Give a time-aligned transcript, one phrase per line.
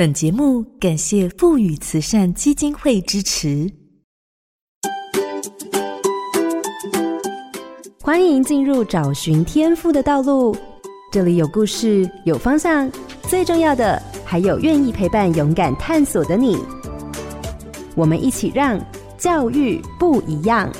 [0.00, 3.70] 本节目感谢富宇慈善基金会支持。
[8.00, 10.56] 欢迎进入找寻天赋的道路，
[11.12, 12.90] 这里有故事，有方向，
[13.24, 16.56] 最重要的还有愿意陪伴、勇敢探索的你。
[17.94, 18.82] 我们一起让
[19.18, 20.72] 教育不一样。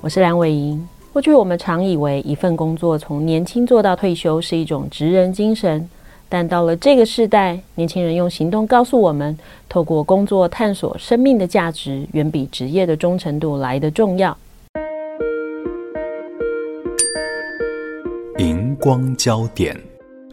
[0.00, 0.88] 我是梁伟莹。
[1.18, 5.90] 过去我们常以为一份工作从年轻做到退休是一种职人精神，
[6.28, 9.36] 但到了这个时代，年轻人用行动告诉我们，
[9.68, 14.38] 透过工作探索生命的价值，远比职业的忠诚度来得重要。
[18.38, 19.76] 荧光焦点，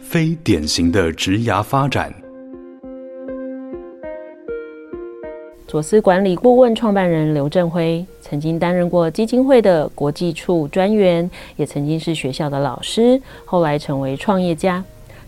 [0.00, 2.14] 非典型的职涯发展。
[5.66, 14.82] 左思管理顾问创办人刘振辉曾经担任过基金会的国际处专员，也曾经是学校的老师，后来成为创业家。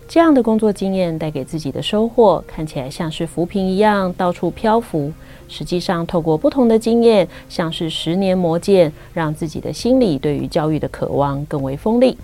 [0.07, 5.11] 这样的工作经验带给自己的收获，看起来像是浮萍一样到处漂浮。
[5.49, 12.17] 实际上，透过不同的经验，像是十年磨剑，让自己的心里对于教育的渴望更为锋利。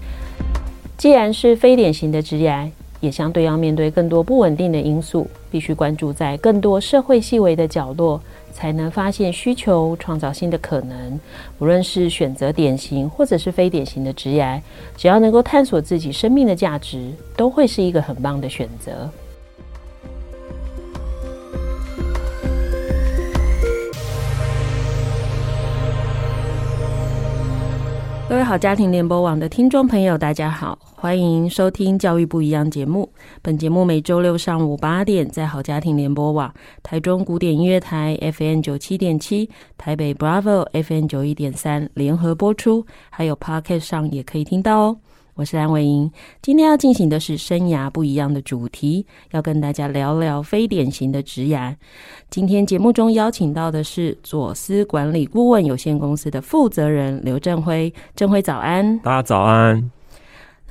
[0.98, 2.72] 既然是非典型的职业。
[3.06, 8.20] 也相对要面对更多不稳定的因素，必须关注在更多社会细微的角落，
[8.52, 11.20] 才能发现需求，创造新的可能。
[11.60, 14.60] 无论是选择典型或者是非典型的职业，
[14.98, 19.08] 只要能够探索自己生命的价值，都会是一个很棒的选择。
[28.46, 33.12] 好家庭联播网的听众朋友，大家好，欢迎收听《教育不一样》节目。
[33.42, 44.98] 本节目每周六上午八点在好家庭联播网、台中古典音乐台 FM 九七点七、台北 Bravo FM 九一点三联合播出，还有 Podcast 上也可以听到哦。
[45.36, 46.10] 我是安伟英，
[46.42, 51.76] 今天要进行的是生涯不一样的主题，要跟大家聊聊非典型的职涯。
[52.30, 59.92] 今天节目中邀请到的是左思管理顾问有限公司的负责人刘振辉，振辉早安，大家早安。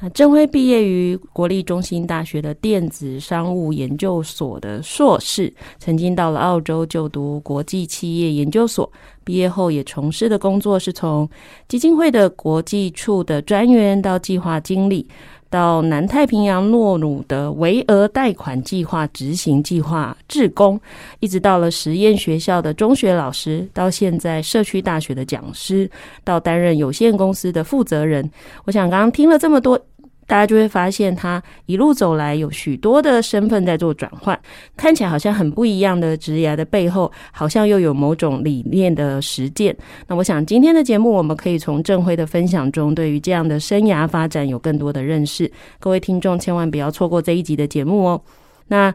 [0.05, 8.93] 那振辉毕业于国立中心大学的电子商务研究所的硕士，曾经到了澳洲就读国际企业研究所。
[9.25, 11.27] 毕业后也从事的工作是从
[11.69, 15.09] 基金会的国际处的专员到计划经理，
[15.49, 20.79] 到南太平洋诺鲁的微额贷款计划执行计划志工，
[21.21, 25.91] 一直到了实验学校的中学老师，到现在社区大学的讲师，
[26.23, 28.31] 到担任有限公司的负责人。
[28.67, 29.81] 我想刚刚听了这么多。
[30.27, 34.39] 大家就会发现，他一路走来有许多的身份在做转换，
[34.77, 39.77] 看起来好像很不一样的职业的背后，好像又有某种理念的实践。
[40.07, 45.51] 那我想今天的节目，我们可以从郑辉的分享中，对于这样的生涯发展有更多的认识。
[45.79, 48.21] 各位听众千万不要错过这一集的节目哦。
[48.69, 48.95] 那。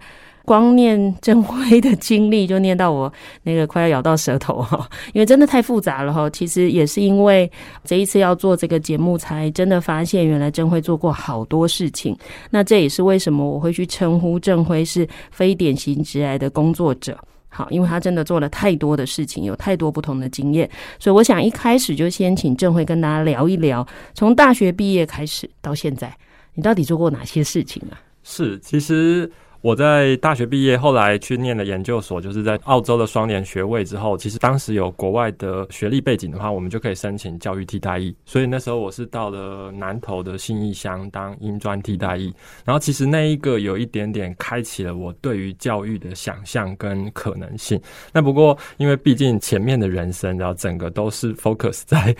[0.50, 6.28] 光念郑辉的经历就念到我那个快要咬到舌头哈， 因为真的太复杂了哈。
[6.32, 7.48] 其实也是因为
[7.84, 12.18] 这一次要做这个节目，才真的发现原来郑辉做过好多事情。
[12.50, 17.16] 那这也是为什么我会去称呼郑辉是非典型直癌的工作者。
[17.48, 20.68] 好，因为他真的做了太多的事情，有太多不同的经验。
[20.98, 23.86] 所以我想一开始就先请郑辉跟大家聊一聊，
[24.16, 26.12] 从大学毕业开始到现在，
[26.56, 28.02] 你到底做过哪些事情啊？
[28.24, 29.32] 是，其实。
[29.62, 38.16] 我在大学毕业，后来去念了研究所，就是在澳洲的双联学位之后，其实当时有国外的学历背景的话，我们就可以申请教育替代役。
[38.26, 42.34] 所以那时候我是到了南投的信义乡当英专替代役，
[42.64, 47.80] 然后其实那一个有一点点开启了我对于教育的想象跟可能性。
[48.14, 52.16] 那不过因为毕竟前面的人生，然后整个都是 focus 在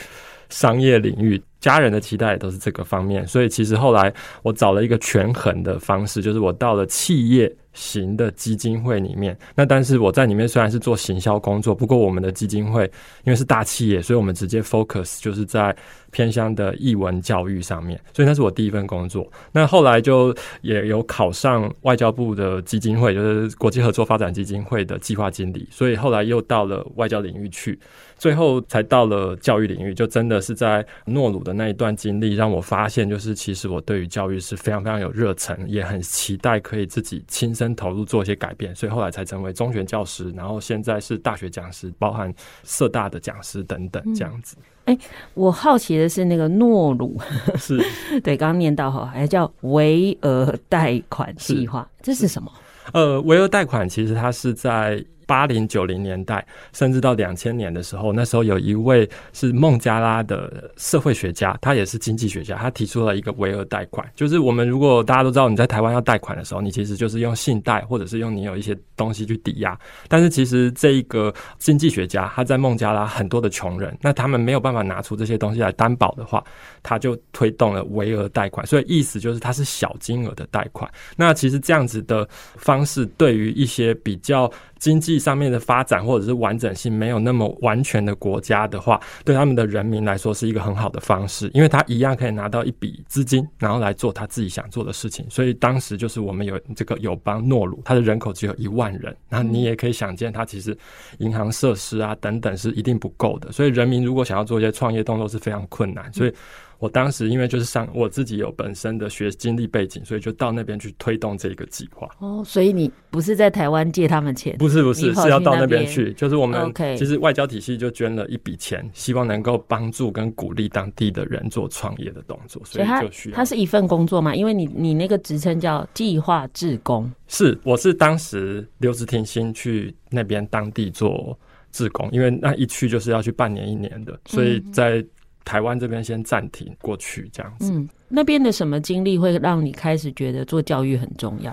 [0.50, 1.42] 商业领域。
[1.60, 9.38] 家人的期待都是这个方面，所以其实后来我找了一个权衡的方式，就是我到了企业型的基金会里面。
[9.56, 12.86] 那但是我在里面虽然是做行销工作，不过我们的基金会
[13.26, 15.76] 因为是大企业，所以我们直接 focus 就是在
[16.12, 18.00] 偏向的艺文教育上面。
[18.14, 19.30] 所以那是我第一份工作。
[19.52, 25.68] 那后来就也有考上外交部的基金会，就是国际合作发展基金会的计划经理。
[25.70, 27.78] 所以后来又到了外交领域去。
[28.20, 42.32] 最后才到了教育领域，就真的是在诺鲁的那一段经历，让我发现，就是其实我对于教育是非常非常有热忱，也很期待可以自己亲身投入做一些改变，所以后来才成为中学教师，然后现在是大学讲师，包含
[42.66, 44.58] 社大的讲师等等这样子。
[44.84, 44.98] 哎、
[45.34, 47.18] 我好奇的是那个诺鲁，
[47.58, 47.82] 是
[48.22, 52.52] 对刚刚念到哈，还叫维额贷款计划，这是什么？
[52.92, 55.02] 呃，维额贷款其实它是在。
[55.30, 56.44] 八零九零年代，
[56.74, 76.44] 甚至到两千年的时候，那时候有一位是孟加拉的社会学家，他也是经济学家，他提出了一个微额贷款，就是我们如果大家都知道你在台湾要贷款的时候，你其实就是用信贷或者是用你有一些东西去抵押，但是其实这一个经济学家他在孟加拉很多的穷人，那他们没有办法拿出这些东西来担保的话，
[76.82, 80.90] 他就推动了微额贷款，所以意思就是它是小金额的贷款。
[81.16, 84.50] 那其实这样子的方式对于一些比较
[84.80, 95.26] 经济上面的发展或者是完整性没有那么完全的国家的话，对他们的人民来说是一个很好的方式，因为他一样可以拿到一笔资金，然后来做他自己想做的事情。
[95.30, 100.76] 所以当时就是我们有这个友邦诺鲁，它的人口只有一万人，那你也可以想见，它其实
[101.18, 106.34] 银行设施啊等等是一定不够的，所以人民如果想要做一些创业动作是非常困难，所以。
[106.80, 112.10] 我当时因为就是上我自己有本身的学经历背景，所以就到那边去推动这个计划。
[112.20, 114.58] 哦，所以你不是在台湾借他们钱？
[114.58, 116.14] 不是，不是，是要到那边去。
[116.14, 122.62] 就是我们其实外交体系就捐了一笔钱，希望能够帮助跟鼓励当地的人做创业的动作。
[122.64, 123.36] 所以就需要。
[123.36, 124.34] 他是一份工作嘛？
[124.34, 127.12] 因为你你那个职称叫计划志工。
[127.28, 131.38] 是，我是当时留职停薪去那边当地做
[131.74, 135.06] 志工，因为那一去就是要去半年一年的，所以在。
[135.50, 137.72] 台湾这边先暂停过去，这样子。
[137.74, 141.52] 嗯，那边的什么经历会让你开始觉得做教育很重要？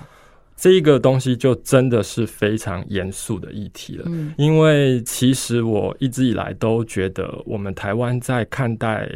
[0.55, 4.05] 这一个东西就真的是非常严肃的议题了。
[4.09, 9.11] 嗯，因为其实我一直以来都觉得，我们台湾在看待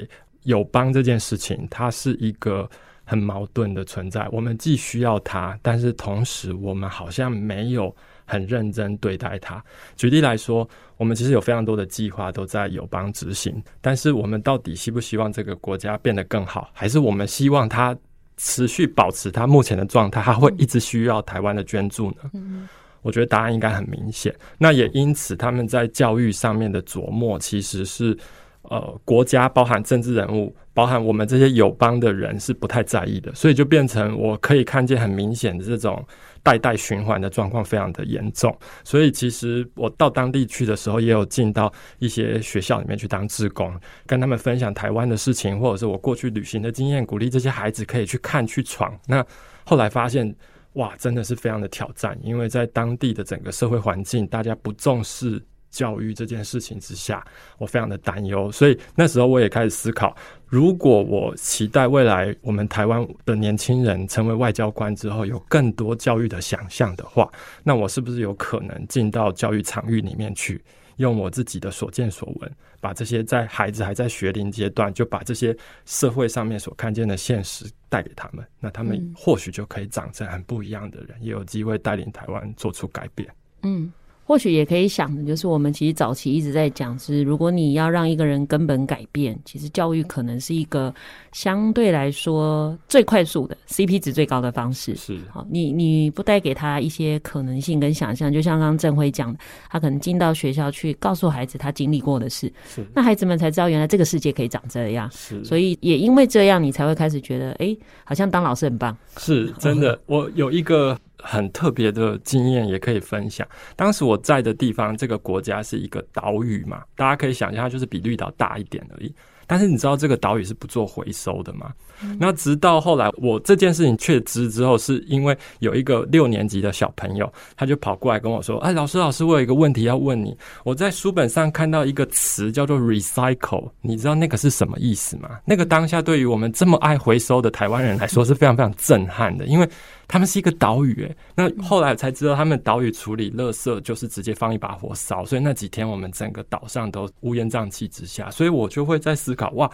[0.44, 2.66] 友邦这件事情，它是一个
[3.04, 4.26] 很矛盾的存在。
[4.32, 7.94] 我们既需要它，但是同时我们好像没有。
[8.30, 9.62] 很认真对待它。
[9.96, 17.96] 举例来说，我们其实有非常多的计划都在友邦执行，但是我们到底希不希望这个国家变得更好，还是我们希望它
[18.36, 20.22] 持续保持它目前的状态？
[20.22, 22.30] 它会一直需要台湾的捐助呢？
[22.34, 22.68] 嗯，
[23.02, 24.32] 我觉得答案应该很明显。
[24.56, 28.16] 那也因此，他们在教育上面的琢磨，其实是
[28.62, 36.06] 呃，国家包含政治人物，包含我们这些友邦的人是不太在意的，所以就变成我可以看见很明显的这种。
[36.42, 48.98] 代代循环的状况非常的严重，所以其实我到当地去的时候，也有进到一些学校里面去当志工，跟他们分享台湾的事情，或者是我过去旅行的经验，鼓励这些孩子可以去看去闯。
[49.06, 49.24] 那
[49.64, 50.34] 后来发现，
[50.74, 55.42] 哇，真的是非常的挑战，因为在当地的整个社会环境，大家不重视。
[55.70, 57.24] 教育这件事情之下，
[57.58, 60.14] 我非常的担忧，所以那时候我也开始思考，
[60.46, 67.30] 如果我期待未来我们台湾的年轻人成为外交官之后，有更多教育的想象的话，
[67.62, 70.60] 那我是不是有可能进到教育场域里面去，
[70.96, 75.56] 用我自己的所见所闻，把这些在孩子还在学龄阶段，就把这些
[75.86, 83.28] 社会上面所看见的现实带给他们，那他们或许就可以长成很不一样的人，也有机会带领台湾做出改变。
[83.62, 83.92] 嗯。
[84.30, 90.94] 或许也可以想的，就是我们其实早期一直在讲，是如果你要让一个人根本改变，其实教育可能是一个
[91.32, 94.94] 相对来说最快速的 CP 值最高的方式。
[94.96, 99.38] 是，好，你你不带给他一些可能性跟想象，就像刚刚振辉讲的，
[99.68, 105.10] 他可能进到学校去告诉孩子他经历过的事，是，那孩子们才知道原来这个世界可以长这样。
[105.12, 108.96] 是，所以也因为这样，你才会开始觉得，哎、欸，好像当老师很棒。
[109.18, 110.98] 是真的， 我有一个。
[111.22, 113.46] 很特别的经验也可以分享。
[113.76, 119.14] 当时我在的地方，这个国家是一个岛屿嘛，大家可以想象，它就是比绿岛大一点而已。
[119.50, 121.72] 但是你知道这个岛屿是不做回收的吗？
[122.04, 130.36] 嗯、那直到后来我这件事情确知之后，是因为有一个六年级的小朋友，他就跑过来跟我说：“哎，老师，老师，我有一个问题要问你。
[130.62, 135.40] 我在书本上看到一个词叫做 recycle，你知道那个是什么意思吗？
[135.44, 139.68] 那个当下对于我们这么爱回收的台湾人来说是非常非常震撼的，因为
[140.10, 141.04] 他们是一个岛屿。
[141.04, 149.70] 哎，那后来才知道，他们岛屿处理垃圾就是直接放一把火烧，所以那几天我们整个岛上都乌烟瘴气之下，所以我就会在思考：哇。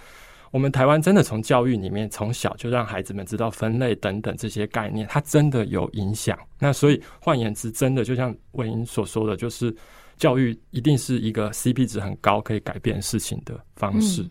[0.53, 6.39] 我们台湾真的从教育里面从小就让孩子们知道分类等等这些概念，它真的有影响。
[6.59, 9.75] 那所以换言之，真的就像文英所说的，就是
[10.17, 14.25] 教育一定是一个 CP 值很高可以改变事情的方式。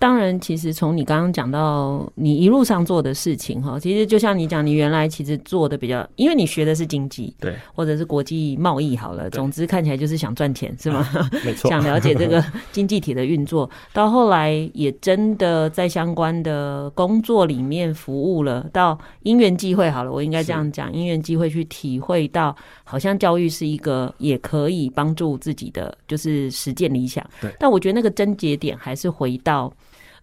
[0.00, 11.06] 当然，其实从你刚刚讲到你一路上做的事情哈，其实就像你讲，你原来其实做的比较，因为你学的是经济，对，或者是国际贸易好了，总之看起来就是想赚钱，是吗？
[11.44, 12.42] 没错， 想了解这个
[12.72, 27.22] 经济体的运作，到后来也真的在相关的工作里面服务了，到因缘际会好了，我应该这样讲，因缘际会去体会到，好像教育是一个也可以帮助自己的，就是实践理想。
[27.38, 29.70] 对，但我觉得那个症结点还是回到。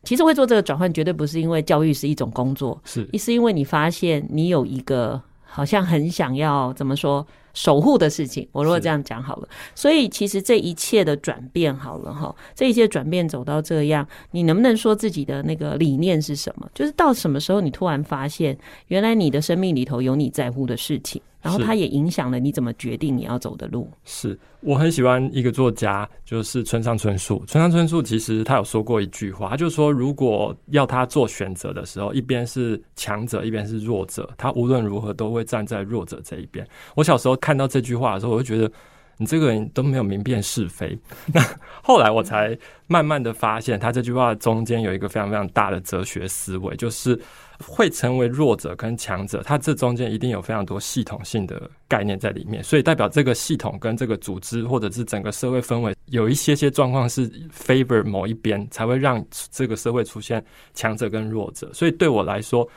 [0.07, 8.47] 其实会做这个转换，绝对不是因为教育是一种工作，是，是因为你发现你有一个好像很想要怎么说守护的事情。
[8.53, 16.65] 我如果这样讲好了，所以其实这一切的转变好了哈，这一切转变走到这样，你能不能说自己的那个理念是什么？
[16.73, 21.21] 就是到什么时候你突然发现，原来你的生命里头有你在乎的事情。
[21.47, 23.89] 然后它也影响了你怎么决定你要走的路。
[24.03, 27.43] 是，我很喜欢一个作家，就是村上春树。
[27.47, 36.67] 村上春树其实他有说过一句话，他就说，如果要他做选择的时候，一边是强者，一边是弱者，他无论如何都会站在弱者这一边。
[36.95, 38.71] 我小时候看到这句话的时候，我就觉得
[39.17, 40.97] 你这个人都没有明辨是非。
[41.33, 41.41] 那
[41.81, 47.19] 后来我才慢慢的发现，他这句话中间有一个非常非常大的哲学思维，就是。
[47.59, 61.71] 会成为弱者跟强者，它这中间一定有非常多系统性的概念在里面，所以代表这个系统跟这个组织或者是整个社会氛围有一些些状况是 favor 某一边，才会让这个社会出现强者跟弱者。
[61.73, 62.67] 所以对我来说，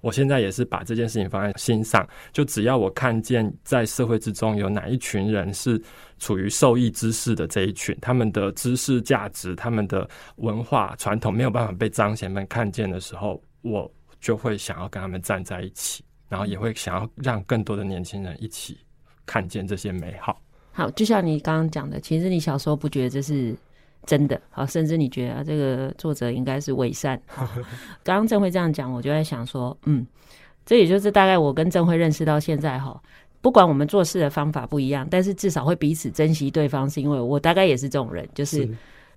[0.00, 5.80] 我现在也是把这件事情放在心上，就只要我看见在社会之中有哪一群人是
[6.18, 13.90] 处于受益知识的这一群，他们的知识价值、他们的文化传统没有办法被彰显、们看见的时候，我。
[14.20, 18.78] 就会想要跟他们站在一起，然后也会想要让更多的年轻人一起
[19.24, 20.40] 看见这些美好。
[20.72, 23.54] 好，就像你刚刚讲的，其实你小时候不觉得这是
[24.06, 27.20] 真的，好，甚至你觉得这个作者应该是伪善。
[28.04, 30.06] 刚刚郑辉这样讲，我就在想说，嗯，
[30.64, 33.00] 这也就是大概我跟郑辉认识到现在哈，
[33.40, 38.68] 不管我们做事的方法不一样，但是至少会彼此珍惜对方，是因为我大概也是这种人，就是。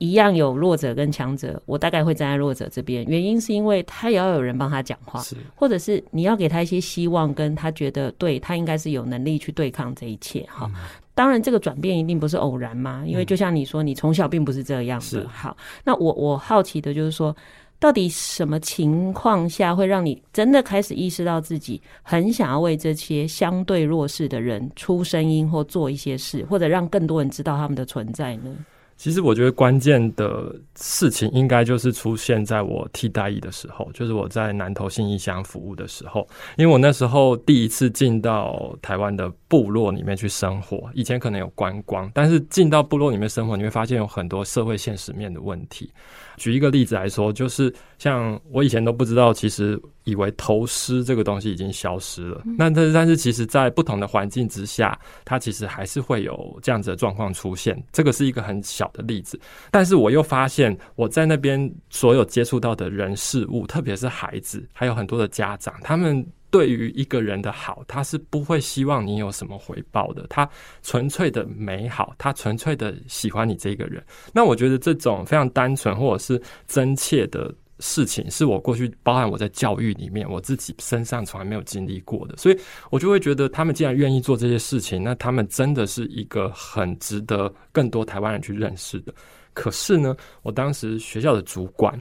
[0.01, 3.05] 是一样有弱者跟强者，我大概会站在弱者这边。
[3.05, 5.21] 原因是因为他也要有人帮他讲话，
[5.55, 10.45] 或者是你要给他一些希望，跟他觉得对他应该是有能力去对抗这一切。
[10.49, 10.81] 哈、嗯，
[11.13, 15.27] 当然这个转变一定不是偶然嘛，因为就像你说，你从小并不是这样的。
[15.29, 17.35] 好，那我我好奇的就是说，
[17.79, 28.55] 到底什么情况下会让你真的开始意识到自己很想要为这些相对弱势的人出声音，或做一些事，或者让更多人知道他们的存在呢？
[29.01, 45.91] 其实我觉得关键的事情应该就是出现在我替代役的时候，就是我在南投信义乡服务的时候，因为我那时候第一次进到台湾的部落里面去生活，以前可能有观光，但是进到部落里面生活，你会发现有很多社会现实面的问题。
[46.37, 52.41] 举一个例子来说，就是像我以前都不知道，其实以为头虱这个东西已经消失了。
[52.57, 57.81] 那但是但是，其实在不同的环境之下，它其实还是会有这样子的状况出现。
[57.91, 66.25] 这个是一个很小的例子，但是我又发现我在那边所有接触到的人事物，特别是孩子，还有很多的家长，他们。
[66.51, 70.27] 对于一个人的好，他是不会希望你有什么回报的。
[70.29, 70.47] 他
[70.83, 74.03] 纯粹的美好，他纯粹的喜欢你这个人。
[74.33, 82.35] 那我觉得这种非常单纯或者是真切的事情，是我过去包含我在教育里面，我自己身上从来没有经历过的。
[82.35, 89.13] 所以我就会觉得，他们既然愿意做这些事情，那他们真的是一个很值得更多台湾人去认识的。
[89.53, 91.97] 可是呢，我当时学校的主管。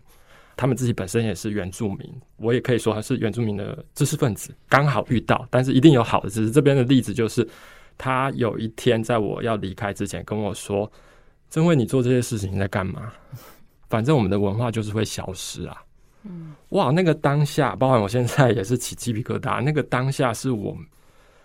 [0.61, 6.29] 他们自己本身也是原住民，我也可以说他是原住民的知识分子，刚好遇到，但是一定有好的。
[6.29, 7.49] 只是这边的例子就是，
[7.97, 10.93] 他有一天在我要离开之前跟我说
[11.49, 13.11] ：“真为，你做这些事情你在干嘛？
[13.89, 15.83] 反正我们的文化就是会消失啊。”
[16.25, 19.63] 嗯，哇，那个当下，包含我现在也是起鸡皮疙瘩。
[19.63, 20.77] 那个当下是我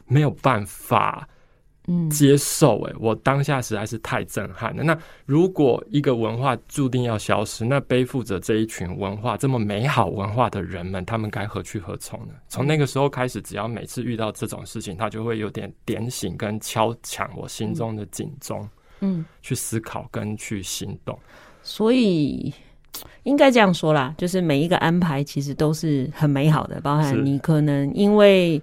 [0.08, 1.26] 没有办法。
[1.88, 4.84] 嗯，接受诶、欸，我当下实在是太震撼了。
[4.84, 12.34] 那如果一个文化注定要消失，那背负着这一群文化这么美好文化的人们，他们该何去何从呢？
[12.50, 18.68] 从那个时候开始，只要每次遇到这种事情，他就会有点点醒跟敲响我心中的警钟，
[19.02, 21.16] 嗯，去思考跟去行动。
[21.62, 22.52] 所以
[23.24, 28.60] 应该这样说啦，就是每一个安排其实都是很美好的，包含你可能因为。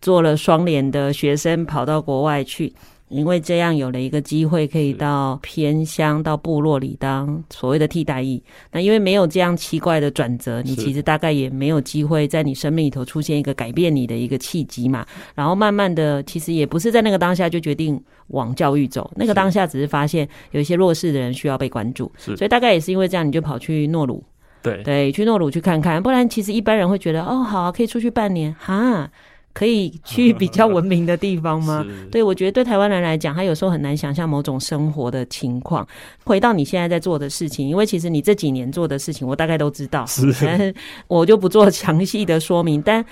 [0.00, 2.72] 做了双联的学生跑到国外去，
[3.08, 8.42] 因为这样有了一个机会可以到偏乡、到部落里当所谓的替代役。
[8.70, 15.06] 那因为没有这样奇怪的转折，你其实大概也没有机会在你生命里头出现一个改变你的一个契机嘛。
[15.34, 24.22] 然后慢慢的，其实也不是在那个当下就决定往教育走，那个当下只是发现有一些弱势的人需要被关注，所以大概也是因为这样，你就跑去诺鲁，
[24.62, 26.02] 对对，去诺鲁去看看。
[26.02, 29.10] 不然其实一般人会觉得，哦，好啊，可以出去半年，哈。
[29.58, 31.84] 可以去比较文明的地方吗？
[32.12, 35.84] 对，我觉得对台湾人来讲，他有时候很难想象某种生活的情况。
[36.24, 40.72] 回到你现在在做的事情，因为其实你这几年做的事情，我大概都知道， 是，
[41.08, 42.80] 我就不做详细的说明。
[42.80, 43.04] 但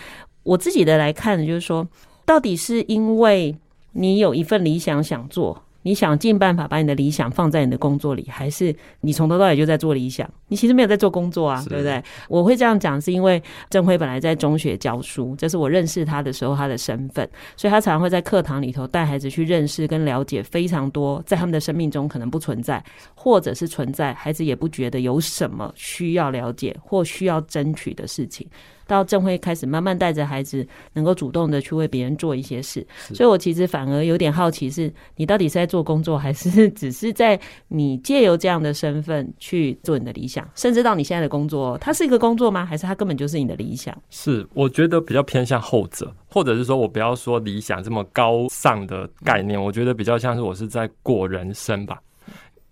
[0.44, 1.84] 我自己的来看，就是说，
[2.24, 3.56] 到底是因为
[3.90, 10.28] 你有一份理想想做，你想尽办法把你的理想放在你的工作里，还是你从头到尾就在做理想？
[10.48, 12.02] 你其实没有在做工作啊，对不对？
[12.28, 13.40] 我会这样讲，是因为
[13.70, 17.24] 郑辉本来在中学教书，这是我认识他的时候他的身份，
[17.56, 22.82] 所以他常常会在课堂里头带孩子去认识跟了解非常多在他们的生命中可能不存在，
[23.14, 28.44] 或者是存在，孩子也不觉得有什么需要了解或需要争取的事情。
[28.86, 37.38] 到正会开始慢慢带着孩子，能够主动的去为别人做一些事，所以我其实反而有点好奇，是你到底是在做工作，还是 只是在
[37.68, 42.64] 你借由这样的身份去做你的理想，甚至到你现在的工作，它是一个工作吗？
[42.64, 43.96] 还是它根本就是你的理想？
[44.10, 51.98] 是，我觉得比较偏向后者，或者是说我不要说理想这么高尚的概念，我觉得比较像是我是在过人生吧。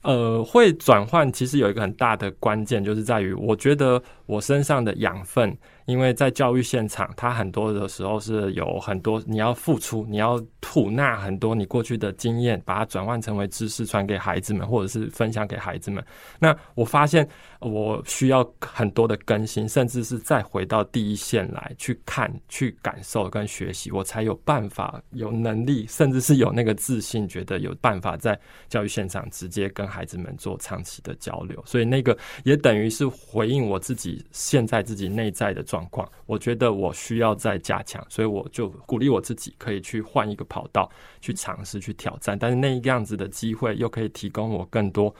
[0.02, 5.56] 呃，会转换其实有一个很大的关键，就是在于我觉得我身上的养分。
[5.86, 16.04] 因为在教育现场，他很多的时候是有很多你要付出，你要吐纳很多你过去的经验，把它转换成为知识传给孩子们，或者是分享给孩子们。
[16.38, 17.28] 那我发现
[17.64, 31.60] 我需要很多的更新，甚至是再回到第一线来去看、去感受跟学习，我才有办法、有能力，甚至是有那个自信，觉得有办法在教育现场直接跟孩子们做长期的交流。
[31.66, 35.64] 所以那个也等于是回应我自己现在自己内在的。
[35.64, 40.88] 状况，我觉得我需要再加强，所以我就鼓励我自己可以去换一个跑道，
[41.22, 42.38] 去尝试去挑战。
[42.38, 45.12] 但是那一个样子的机会，又可以提供我更多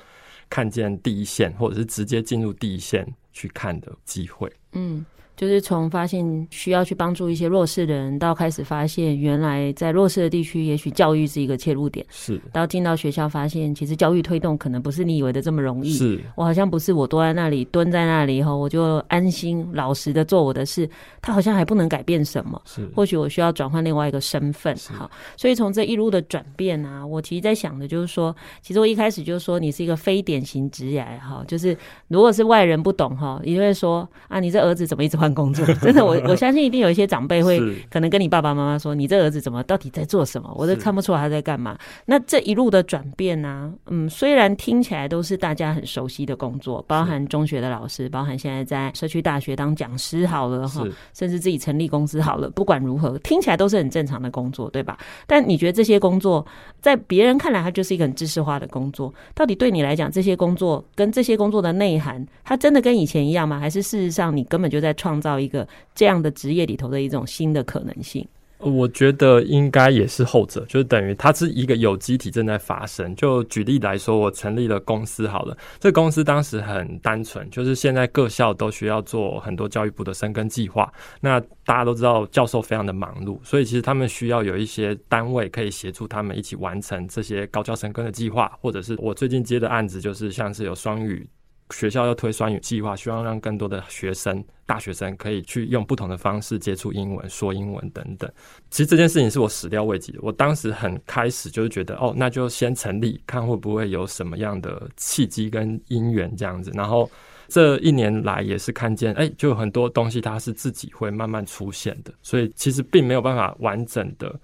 [0.49, 4.53] 看见第一线，或者是直接进入第一线去看的机会。
[4.73, 5.05] 嗯。
[5.37, 12.05] 就是从发现需要去帮助一些弱势的人，到开始发现原来在弱势的地区，也许教育是一个切入点。
[12.09, 12.41] 是。
[12.53, 15.93] 到进到学校，发现其实教育推动可能不是你以为的这么容易。
[15.93, 16.21] 是。
[16.37, 20.89] 我好像不是我坐在那里蹲在那里以后，我就安心老实的做我的事。
[21.21, 22.61] 他好像还不能改变什么。
[22.65, 22.89] 是。
[22.95, 24.75] 或许我需要转换另外一个身份。
[24.93, 25.11] 好。
[25.37, 31.77] 所以从这一路的转变啊，我其实在想的就是说，其实我一开始就说你是一个非典型职业哈，就是
[32.09, 35.35] 如果是外人不懂哈，你会说啊，你这儿子怎么一直换？
[35.35, 40.49] 工作， 真的，我我相信一定有一些长辈会可能跟你爸爸妈妈说：“你这儿子怎么到底在做什么？
[40.55, 41.77] 我都看不出来他在干嘛。”
[42.07, 43.73] 那这一路的转变呢、啊？
[43.87, 52.49] 嗯，虽然听起来都是大家很熟悉的工作，包含中学的老师，包含现在在社区大学当讲师好了哈，甚至自己成立公司好了。
[52.51, 54.99] 不管如何，听起来都是很正常的工作，对吧？
[55.27, 56.47] 但你觉得这些工作
[56.81, 59.13] 在别人看来，它就是一个很知识化的工作？
[59.35, 63.59] 到底对你来讲，这些工作跟这些工作的内涵，它真的跟以前一样吗？
[63.59, 65.14] 还是事实上你根本就在创？
[65.15, 68.27] 创造一个这样的职业里头的一种新的可能性，
[68.59, 73.15] 我觉得应该也是后者，就是等于它是一个有机体正在发生。
[73.15, 80.93] 就举例来说，我成立了公司好了，这公司当时很单纯，就是现在各校都需要做很多教育部的深耕计划。
[81.21, 91.25] 那大家都知道，教授非常的忙碌，所以其实他们需要有一些单位可以协助他们一起完成这些高教深耕的计划，或者是我最近接的案子，就是像是有双语。
[91.71, 98.31] 学校要推双语计划，希望让更多的学生、大学生可以去用不同的方式接触英文、说英文等等。
[98.71, 100.19] 其实这件事情是我始料未及的。
[100.23, 106.71] 我当时很开始就是觉得，哦，那就先成立，看会不会有什么样的契机跟因缘这样子。
[106.75, 107.11] 然后
[107.49, 114.39] 这一年来也是看见，哎，就有很多东西它是自己会慢慢出现的，所以其实并没有办法完整的。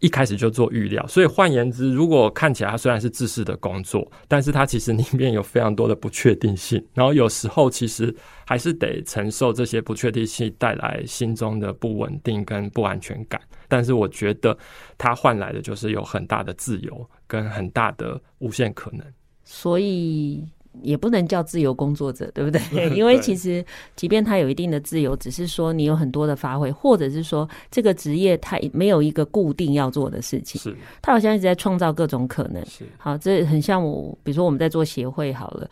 [0.00, 8.14] 一开始就做预料，所以换言之，如果看起来它虽然是制式的工作，但是它其实里面有非常多的不确定性，然后有时候其实
[8.46, 13.40] 还是得承受这些不确定性带来心中的不稳定跟不安全感。
[13.68, 14.56] 但是我觉得
[14.98, 19.06] 它换来的就是有很大的自由跟很大的无限可能。
[19.44, 20.44] 所以。
[20.82, 22.60] 也不能叫自由工作者，对不对？
[22.96, 23.64] 因为其实，
[23.96, 32.64] 即便他有一定的自由，只是说你有很多的发挥，或者是说这个职业他没有一个固定要做的事情，是他好像一直在创造各种可能。
[32.66, 35.68] 是好，这很像我，比如说我们在做协会好了，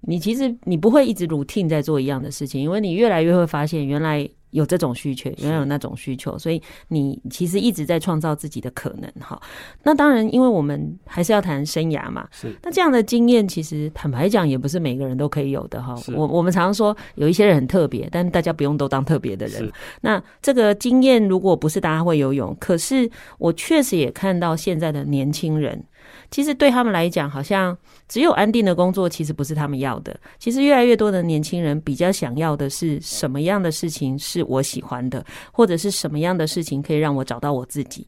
[0.00, 4.28] 你其实你不会一直 routine 在做一样的事情，因为你越来越会发现原来。
[4.50, 9.40] 有这种需求，原来有那种需求，所以你其实一直在创造自己的可能哈。
[9.82, 12.26] 那当然，因为我们还是要谈生涯嘛。
[12.30, 12.54] 是。
[12.62, 15.94] 那这样的经验，其实坦白讲，也不是每个人都可以有的哈。
[16.14, 19.70] 我我们常常说，有一些人很特别，但大家不用都当特别的人。
[20.00, 25.84] 那这个经验，如果不是大家会游泳，可是我确实也看到现在的年轻人。
[26.30, 27.76] 其实对他们来讲，好像
[28.08, 30.18] 只有安定的工作，其实不是他们要的。
[30.38, 38.06] 其实越来越多的年轻人比较想要的是什么样的事情是我喜欢的，或者是什么样的事情可以让我找到我自己。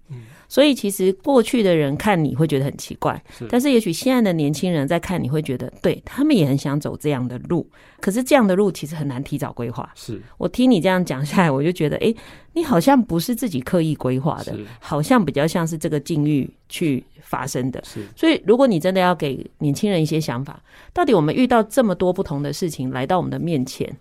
[0.50, 7.64] 所以其实过去的人看你会觉得很奇怪，但是也许现在的年轻人在看你会觉得，对，他们也很想走这样的路。
[8.00, 9.88] 可是这样的路其实很难提早规划。
[9.94, 12.12] 是我听你这样讲下来，我就觉得，哎，
[12.54, 17.80] 你好像不是自己刻意规划的，好像比较像是这个境遇去发生的。
[17.84, 20.60] 是，所以如果你真的要给年轻人一些想法，
[20.92, 23.96] 到底我们遇到这么多不同的事情来到我们的面前，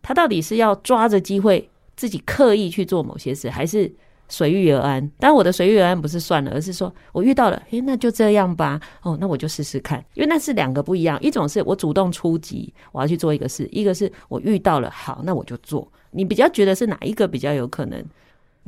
[0.00, 3.92] 他到底是要抓着机会自己刻意去做某些事，还是？
[4.28, 8.80] 随遇而安，但我的随遇而安不是算了，而是说我遇到了，诶，那就这样吧。
[9.02, 11.18] 哦，那我就试试看，因为那是两个不一样。
[11.20, 15.90] 一种是我主动出击，我要去做一个事；一个是我遇到了，好，那我就做。
[16.10, 18.04] 你比较觉得是哪一个比较有可能？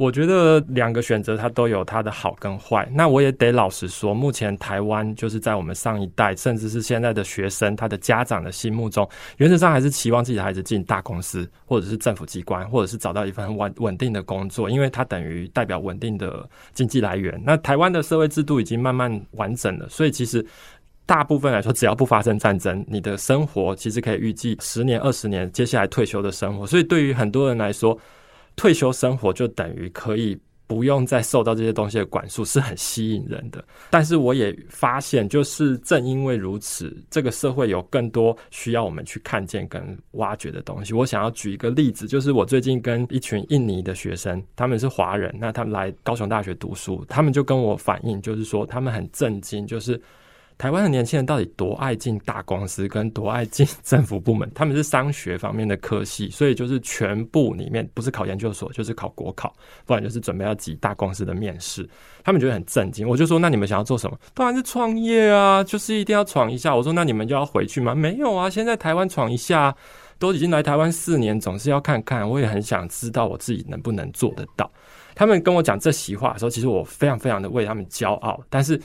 [0.00, 2.88] 我觉得两个选择它都有它的好跟坏。
[2.90, 17.38] 那我也得老实说，目前台湾就是在我们上一代，甚至是现在的学生，他的家长的心目中，原则上还是期望自己的孩子进大公司，或者是政府机关，或者是找到一份稳稳定的工作，因为它等于代表稳定的经济来源。
[17.44, 20.42] 那台湾的社会制度已经慢慢完整了，所以其实
[21.04, 26.66] 大部分来说，只要不发生战争，你的生活其实可以预计十年、二十年，接下来退休的生活。
[26.66, 27.98] 所以对于很多人来说，
[28.61, 33.64] 退休生活就等于可以不用再受到这些东西的管束，是很吸引人的。
[33.88, 40.92] 但是我也发现，就是正因为如此，这个社会有更多需要我们去看见跟挖掘的东西。
[40.92, 49.99] 我想要举一个例子，就是我最近跟一群印尼的学生，他们是华人，那他们来高雄大学读书，他们就跟我反映，就是说他们很震惊，就是。
[50.61, 54.46] 台湾的年轻人到底多爱进大公司，跟多爱进政府部门？
[54.55, 59.51] 他们是商学方面的科系，所以就是全部里面不是考研究所，就是考国考，
[59.87, 61.88] 不然就是准备要挤大公司的面试。
[62.23, 63.09] 他们觉得很震惊。
[63.09, 64.18] 我就说：“那你们想要做什么？
[64.35, 69.75] 当然是创业啊，就是一定要闯一下。”我说：“那你们就要回去吗？”没有啊，现在台湾闯一下，
[70.18, 72.29] 都已经来台湾四年，总是要看看。
[72.29, 74.70] 我也很想知道我自己能不能做得到。
[75.14, 78.79] 他们跟我讲这席话的时候，其实我非常非常的为他们骄傲，但是。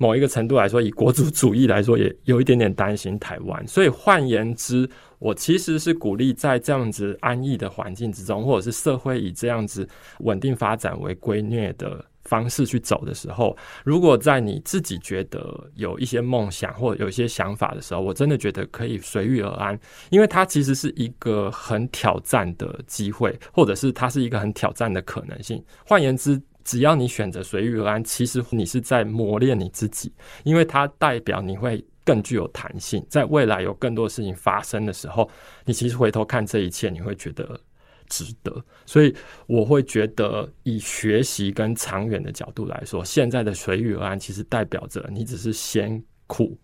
[0.00, 3.68] 某一个程度来说，以国族主义来说，也有一点点担心台湾。
[3.68, 9.86] 所以换言之，我其实是鼓励在这样子安逸的环境之中，或者是社会以这样子
[10.20, 25.62] 稳定发展为规虐的方式去走的时候，如果在你自己觉得有一些梦想或者有一些想法的时候，我真的觉得可以随遇而安，因为它其实是一个很挑战的机会，或者是它是一个很挑战的可能性。
[25.84, 30.12] 换言之，只要你选择随遇而安，其实你是在磨练你自己，
[30.44, 35.28] 因为它代表你会更具有弹性，在未来有更多事情发生的时候，
[35.64, 37.58] 你其实回头看这一切，你会觉得
[38.06, 38.64] 值得。
[38.86, 39.12] 所以
[39.48, 46.56] 我会觉得，以学习跟长远的角度来说，现在的随遇而安，其实代表着你只是先苦，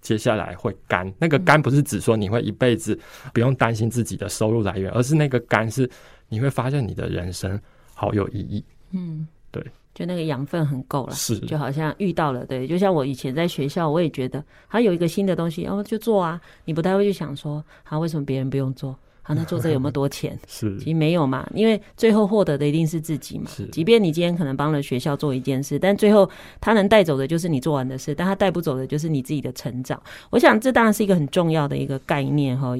[0.00, 1.14] 接下来会甘。
[1.16, 2.98] 那个甘不是指说你会一辈子
[3.32, 5.88] 不用担心自己的收入来源，而是那个甘是
[6.28, 7.56] 你会发现你的人生
[7.94, 8.64] 好有意义。
[8.90, 18.96] 嗯，对，就那个养分很够了，是，就好像遇到了，对，就像我以前在学校，我也觉得他有一个新的东西，然后就做啊，你不太会去想说，啊，为什么别人不用做？
[19.28, 20.36] 啊，那做这有没有多钱？
[20.48, 23.44] 是，其实没有嘛，因为最后获得的一定是自己嘛。
[23.54, 26.28] 是，即便你今天可能帮了学校做一件事，但最后
[26.60, 30.02] 他能带走的就是你做完的事，但他带不走的就是你自己的成长。
[30.30, 32.74] 我想这当然是一个很重要的一个概念哈。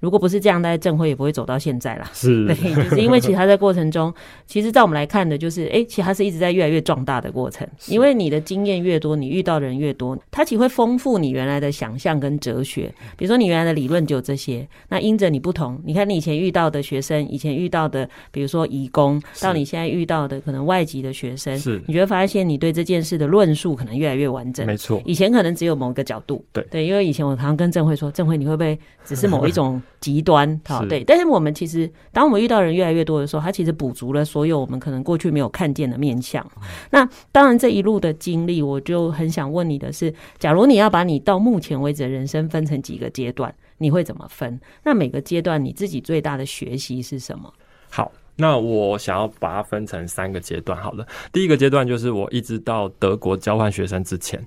[0.00, 2.10] 如果不是这样，大家正辉也不会走到现在啦。
[2.12, 4.12] 是， 对，就是因为其实他在过程中，
[4.44, 7.68] 其实在我们来看的，就是哎、欸，其实他是一直在越来越壮大的过程。
[7.86, 12.92] 因为你的经验越多，你遇到的人越多，他其实会丰富你原来的想象跟哲学。
[13.16, 24.66] 比如说你原来的理论就有这些，那因着你不同，你看你以前遇到的学生，以前遇到的，比如说移工，到你现在遇到的可能外籍的学生，是，你就会发现你对这件事的论述可能越来越完整。
[24.66, 30.60] 没错，以前可能只有某个角度，对对，因为以前我常常跟郑慧说，郑慧你会不会只是某一种 极端？
[30.66, 31.02] 好，对。
[31.04, 36.44] 但是我们其实，当我们遇到人越来越多的时候，他其实补足了所有我们可能过去没有看见的面向。
[36.56, 43.54] 嗯、那当然，这一路的经历，我就很想问你的是，假如你要把你到目前为止的人生分成几个阶段？
[43.78, 44.60] 你会怎么分？
[44.82, 47.52] 那每个阶段你自己最大的学习是什么？
[47.90, 50.80] 好，那我想要把它分成三个阶段。
[50.80, 54.42] 好了，第一个阶段就是我一直到德国交换学生之前，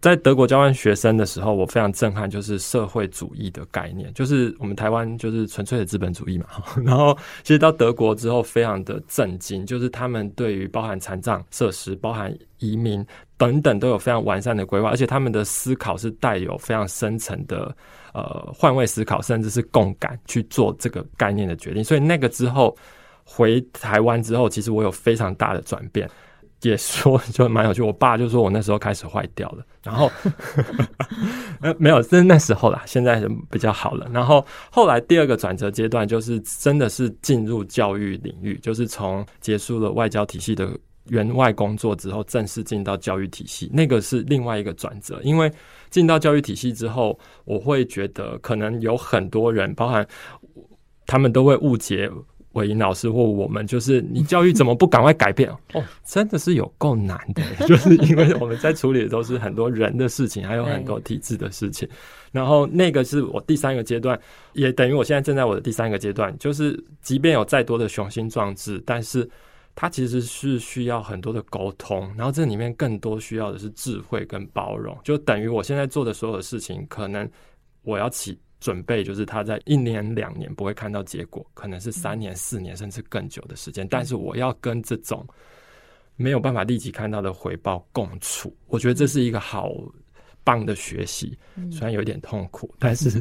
[0.00, 6.46] 在德国交换学生的时候，我非常震撼，就是社会主义的概念，就是我们台湾就是纯粹的资本主义嘛。
[6.82, 13.06] 然后，其实到德国之后，非常的震惊，就是他们对于包含残障设施、包含移民
[13.36, 17.72] 等等，都有非常完善的规划，而且他们的思考是带有非常深层的。
[18.12, 21.82] 呃，换位思考，甚至是共感去做这个概念的决定。
[21.84, 22.76] 所以那个之后
[23.24, 26.10] 回台湾之后，其实我有非常大的转变，
[26.62, 27.80] 也说就蛮有趣。
[27.82, 30.10] 我爸就说我那时候开始坏掉了，然后
[31.62, 34.08] 呃没有，是那时候啦，现在比较好了。
[34.12, 40.68] 然后后来第二个转折阶段，就是真的是进入教育领域，就是从结束了外交体系的
[41.08, 45.50] 援外工作之后，正式进到教育体系，那个是另外一个转折，因为。
[45.90, 50.06] 进到教育体系之后，我会觉得可能有很多人，包含
[51.04, 52.08] 他们都会误解
[52.52, 55.50] 伟莹老师或我们，就是你教育怎么不赶快改变？
[55.74, 61.88] 哦，真的是有够难的， 就是因为我们在处理的都是很多人的事情，还有很多体制的事情。
[62.30, 64.16] 然后那个是我第三个阶段，
[64.52, 69.28] 也等于我现在正在我的第三个阶段，就是即便有再多的雄心壮志，但是
[69.74, 77.30] 它其实是需要很多的沟通，然后这里面更多需要的是智慧跟包容，就等于我现在做的所有的事情，可能
[77.82, 78.38] 我要起。
[78.60, 83.88] 准备就是他在一年两年不会看到结果，可能是三年四年甚至更久的时间。
[83.88, 85.26] 但是我要跟这种
[86.14, 89.72] 没有办法立即看到的回报共处，我觉得这是一个好
[90.44, 91.34] 棒的学习。
[91.72, 93.18] 虽然有点痛苦，但是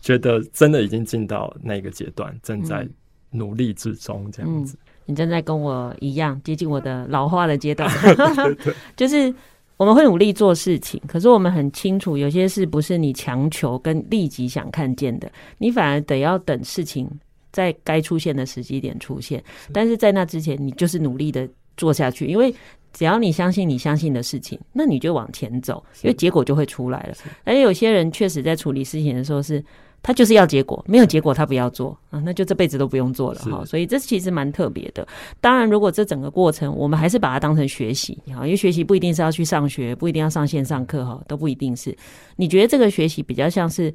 [0.00, 2.88] 觉得真的已经进到那个阶段，正在
[3.32, 4.30] 努力之中。
[4.30, 7.90] 这样子，你正在跟我一样接近我的老化的阶段，
[8.94, 9.34] 就是。
[9.78, 17.08] 我们会努力做事情，可是我们很清楚，有些事不是你强求跟立即想看见的，你反而得要等事情
[17.52, 19.40] 在该出现的时机点出现。
[19.72, 22.52] 但是在那之前，你就是努力的做下去，因为
[22.92, 27.14] 只要你相信你相信的事情，那你就往前走，因为结果就会出来了。
[27.44, 29.64] 而有些人确实在处理事情的时候是。
[30.02, 33.64] 他就是要结果，没有结果他不要做啊，那就这辈子都不用做了哈。
[33.64, 35.06] 所以这其实蛮特别的。
[35.40, 41.94] 当然，如果这整个过程我们还是把它当成学习哈，因为学习不一定是要去上学，不一定要上线上课哈，都不一定是。
[42.36, 43.92] 你觉得这个学习比较像是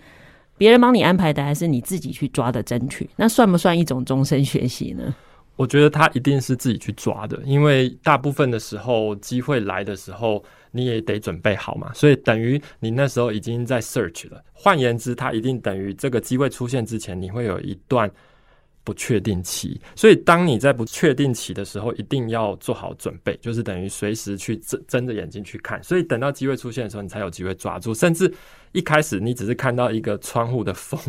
[0.58, 3.10] 别人帮你安排的，还是你自己去抓的争取？
[3.16, 5.16] 那算不算一种终身学习呢？
[5.56, 10.44] 我觉得他一定是自己去抓的，因为大部分的时候机会来的时候。
[10.76, 14.44] 你也得准备好嘛，所以等于你那时候已经在 search 了。
[14.52, 18.12] 换言之，它一定等于这个机会出现之前，你会有一段
[18.84, 19.80] 不确定期。
[19.96, 25.82] 所以当你在不确定期的时候，一定要做好准备，就是等于随时去睁睁着眼睛去看。
[25.84, 28.34] 所以等到机会出现的时候，你才有机会抓住，甚至。
[28.74, 31.00] 一开始你只是看到一个窗户的缝，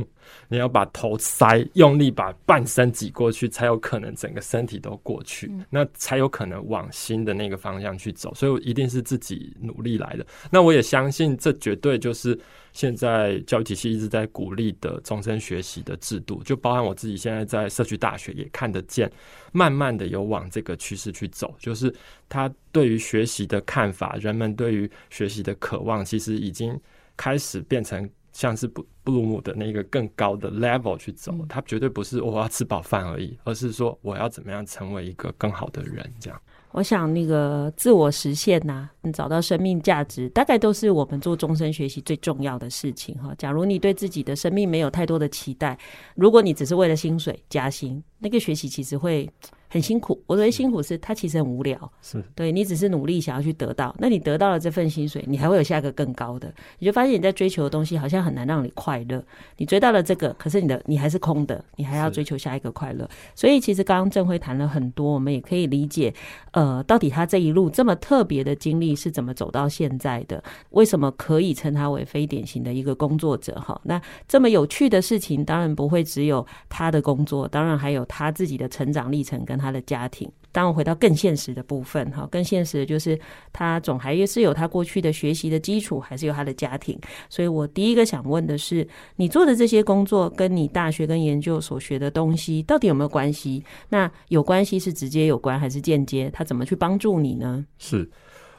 [0.48, 8.34] 你要把头塞，用力把半身挤过去，才有可能整个身体都过去，那才有可能往新的那个方向去走。
[8.34, 10.26] 所以一定是自己努力来的。
[10.50, 12.38] 那我也相信，这绝对就是
[12.74, 19.10] 现在教育体系一直在鼓励的终身学习的制度，就包含我自己现在在社区大学也看得见，
[19.52, 21.92] 慢慢的有往这个趋势去走，就是
[22.28, 26.78] 他对于学习的看法，人们对于学习的渴望，其实已经。
[27.16, 36.40] 开始变成像是布布鲁姆的那个更高的 level 去走，它绝对不是我要吃饱饭而已，而是说我要怎么样成为一个更好的人，这样。
[36.72, 43.32] 我想那个自我实现呐、啊，你找到生命价值，大概都是我们做终身学习最重要的事情哈。
[43.38, 45.78] 假如你对自己的生命没有太多的期待，
[46.16, 49.30] 如果你只是为了薪水加薪，那个学习其实会。
[49.74, 59.20] 很辛苦，我认为辛苦是他其实很无聊，是对你只是努力想要去得到，那你得到了这份薪水，你还会有下一个更高的，你就发现你在追求的东西好像很难让你快乐。
[59.56, 63.10] 你追到了这个，可是你的你还是空的，你还要追求下一个快乐。
[63.34, 66.14] 所以其实刚刚郑辉谈了很多，我们也可以理解，
[66.52, 70.40] 呃，到底他这一路这么特别的经历是怎么走到现在的？
[70.70, 73.60] 为什么可以称他为非典型的一个工作者？
[73.60, 79.63] 哈，那这么有趣的事情，当然不会只有他的工作，当然还有他自己的成长历程跟。
[79.64, 83.18] 他的家庭，当我回到更现实的部分，哈，更现实的就是
[83.52, 86.98] 他总还是有他过去的学习的基础，还是有他的家庭。
[87.28, 93.64] 所以我第一个想问的是，你做的这些工作跟你大学跟研究所学的东西到底有没有关系？
[93.88, 96.30] 那有关系是直接有关还是间接？
[96.32, 97.64] 他怎么去帮助你呢？
[97.78, 98.08] 是，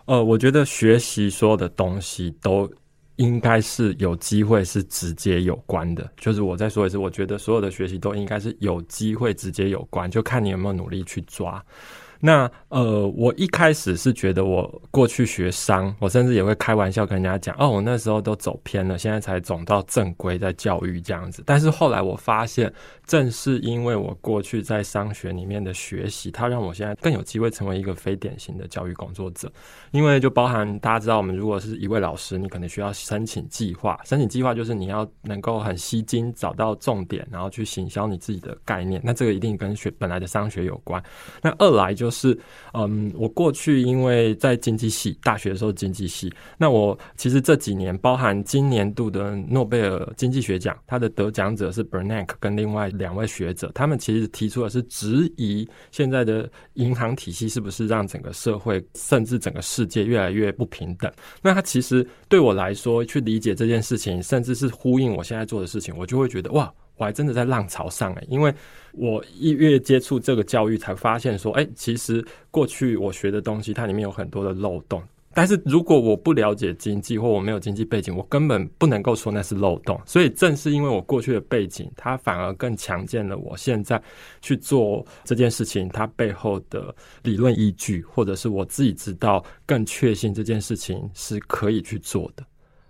[0.05, 2.69] 呃，我觉得学习所有的东西都。
[3.17, 11.63] 应该是有机会是直接有关的，就是我再说一次，我觉得所有的学习都应该是有机会直接有关，就看你有没有努力去抓。
[12.25, 21.43] 那呃，我一开始是觉得我过去学商，我甚至也会开玩笑跟人家讲，哦，我那时候都走偏了，现在才走到正规在教育这样子。
[21.45, 22.73] 但是后来我发现，
[23.05, 29.51] 正是因为我过去在商学里面的学习，它让我现在更有机会成为一个非典型的教育工作者。
[29.91, 38.99] 因为就包含大家知道，我们如果是一位老师，你可能需要申请计划，申请计划就是你要能够很吸睛，找到重点，然后去行销你自己的概念。
[39.03, 41.03] 那这个一定跟学本来的商学有关。
[41.43, 42.05] 那二来就。
[42.05, 42.37] 就是，
[42.73, 61.11] 嗯，我过去因为在经济系大学的时候，经济系，那我其实这几年，包含今年度的诺贝尔经济学奖，他的得奖者是 Bernanke 跟另外两位学者，他们其实提出的是质疑现在的银行体系是不是让整个社会甚至整个世界越来越不平等。
[61.41, 66.71] 那他其实对我来说，去理解这件事情，甚至是呼应我现在做的事情，我就会觉得哇。
[66.97, 68.53] 我还真的在浪潮上诶，因为
[68.93, 75.01] 我一越接触这个教育，才发现说，哎，其实过去我学的东西，它里面有很多的漏洞。
[75.37, 79.99] 但是如果我不了解经济或我没有经济背景，我根本不能够说那是漏洞。
[80.05, 84.01] 所以正是因为我过去的背景，它反而更强健了我现在
[84.41, 92.45] 去做这件事情，它背后的理论依据，或者是我自己知道更确信这件事情是可以去做的。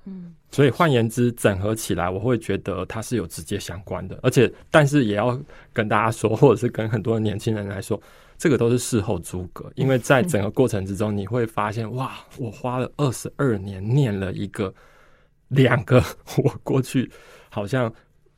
[0.05, 4.19] 嗯，所以换言之，整合起来，我会觉得它是有直接相关的。
[4.23, 5.39] 而且，但是也要
[5.73, 8.01] 跟大家说，或者是跟很多年轻人来说。
[8.37, 14.73] 这个都是事后诸葛，因为在整个过程之中，你会发现，哇，我花了二十二年念了一个、
[15.47, 16.03] 两个，
[16.43, 17.09] 我过去
[17.49, 17.89] 好像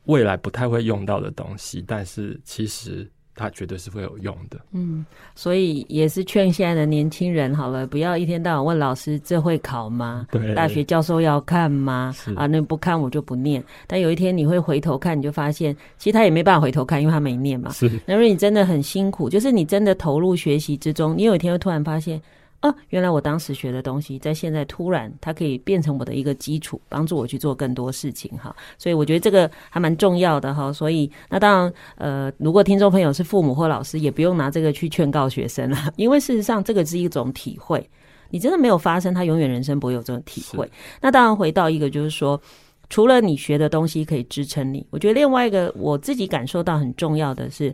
[0.03, 3.09] 未来不太会用到的东西，但是其实。
[3.37, 10.25] 它绝对是会有用的，嗯，所以也是劝现在的年轻人好了，不要一天到晚问老师这会考吗？
[10.31, 12.13] 对，大学教授要看吗？
[12.35, 13.63] 啊，那不看我就不念。
[13.85, 17.71] 但有一天你会回头看，你就发现其实他也没办法回头看，因为他没念嘛。
[17.71, 22.19] 是，那如果你真的很辛苦，就是你真的投入学习之中，你有一天会突然发现。
[22.61, 28.55] 哦，原来我当时学的东西，在现在突然它可以变成我的一个基础，帮助我去做更多事情哈。
[28.79, 30.73] 所以我觉得这个还蛮重要的哈。
[30.73, 37.87] 所以那当然，呃，如果听众朋友是父母或老师，也不用拿这个去劝告学生了，因为事实上这个是一种体会。
[38.29, 40.69] 你真的没有发生，他永远人生不会有这种体会。
[40.99, 42.41] 那当然，回到一个就是说，
[42.89, 47.73] 除了你学的东西可以支撑你，我觉得另外一个我自己感受到很重要的是，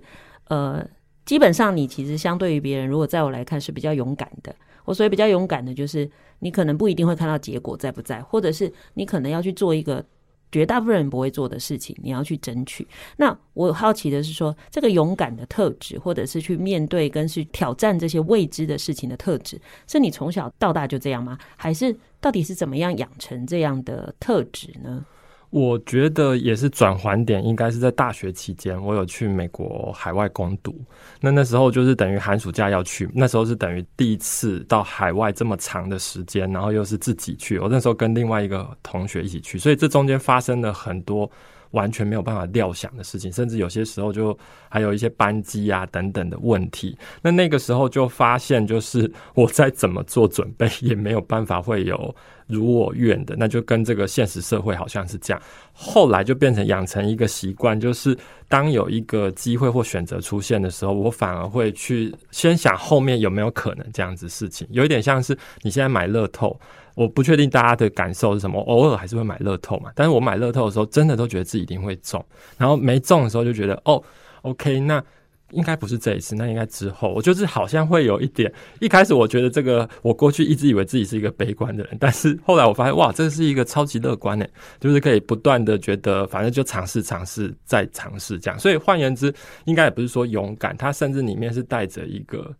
[0.50, 0.86] 呃，
[1.26, 4.54] 基本上你其实相对于别人，如果在我来看是比较勇敢的。
[4.86, 10.04] 我所以比较勇敢的，就是你可能不一定会看到结果在不在，或者是你可能要去做一个
[10.52, 12.88] 绝大部分人不会做的事情，你要去争取。
[13.18, 21.38] 那我好奇的是说，这个勇敢的特质，或者是去面对跟去挑战这些未知的事情的特质，是你从小到大就这样吗？
[21.56, 25.06] 还是到底是怎么样养成这样的特质呢？
[25.54, 30.76] 我觉得也是转环点，应该是在大学期间，我有去美国海外攻读。
[31.22, 37.60] 那那时候就是等于寒暑假要去，那时候是等于第一次到海外这么长的时间，然后又是自己去。
[37.60, 41.30] 我那时候跟另外一个同学一起去，所以这中间发生了很多。
[41.74, 44.36] 完全没有办法料想的事情，甚至有些时候就
[44.70, 46.98] 还有一些班机啊等等的问题。
[47.22, 52.16] 那那个时候就发现，就是我再怎么做准备，也没有办法会有
[52.48, 53.36] 如我愿的。
[53.38, 55.42] 那就跟这个现实社会好像是这样。
[55.72, 64.68] 后来就变成养成一个习惯，就是当有一个机会或选择出现的时候，我反而会去先想后面有没有可能这样子事情。
[64.70, 66.60] 有一点像是你现在买乐透。
[66.96, 69.92] 我不确定大家的感受是什么，偶尔还是会买乐透嘛。
[69.96, 72.24] 但是我买乐透的时候，真的都觉得自己一定会中，
[72.58, 74.02] 然后没中的时候就觉得哦
[74.44, 75.04] ，OK，那
[75.52, 77.14] 应该不是这一次，那应该之后。
[77.14, 88.60] 我就是好像会有一点，一开始我觉得这个，我过去一直以为自己是一个悲观的人，但是后来我发现，哇，这是一个超级乐观诶，就是可以不断的觉得，反正就尝试尝试再尝试这样。
[88.60, 89.34] 所以换言之，
[89.66, 92.52] 应该也不是说勇敢，它甚至里面是带着一个。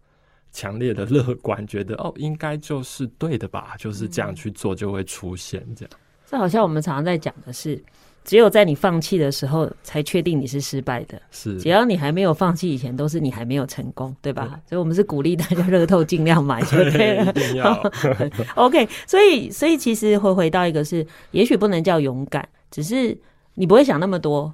[0.54, 5.92] 强烈的乐观，觉得哦，应该就是对的吧，就是这样去做就会出现这样。
[6.26, 7.84] 这好像我们常常在讲的是，
[8.24, 11.22] 只有在你放弃的时候，才确定你是失败的。
[11.32, 14.60] 是，只要你还没有放弃以前，都是你还没有成功，对吧？
[14.66, 17.32] 对，所以，我们是鼓励大家乐透尽量买 就对了。
[17.32, 17.84] 一定要
[18.56, 23.18] OK，所以，所以其实会回到一个是，也许不能叫勇敢，只是
[23.56, 24.54] 你不会想那么多。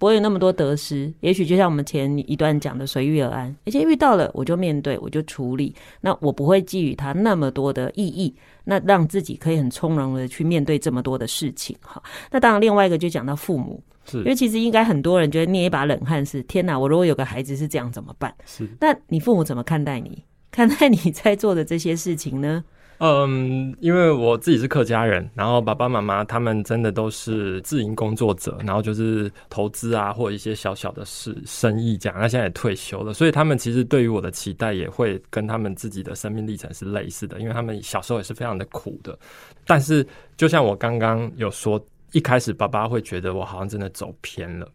[0.00, 8.34] 不会有那么多得失，也许就像我们前一段讲的随遇而安，而且遇到了我就面对，我就处理，那我不会寄予他那么多的意义，
[8.64, 11.76] 那让自己可以很从容的去面对这么多的事情。
[11.82, 18.34] 哈，那当然另外一个就讲到父母，是，因为其实应该很多人觉得捏一把冷汗是，天哪，我如果有个孩子是这样怎么办？
[18.46, 20.24] 是，那你父母怎么看待你？
[20.50, 22.64] 看待你在做的这些事情呢？
[23.02, 32.18] 嗯，因为我自己是客家人，然后爸爸妈妈他们真的都是自营工作者，然后就是投资啊，或一些小小的事生意这样。
[32.20, 39.18] 那现在也退休了，所以他们其实对于我的期待也会跟他们自己的生命历程是类似的，因为他们小时候也是非常的苦的。
[39.66, 41.82] 但是就像我刚刚有说，
[42.12, 44.68] 一开始爸爸会觉得我好像真的走偏了。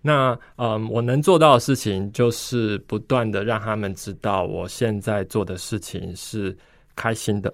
[0.00, 6.56] 那嗯，我能做到的事情就是不断的让他们知道，我现在做的事情是
[6.94, 7.52] 开心的。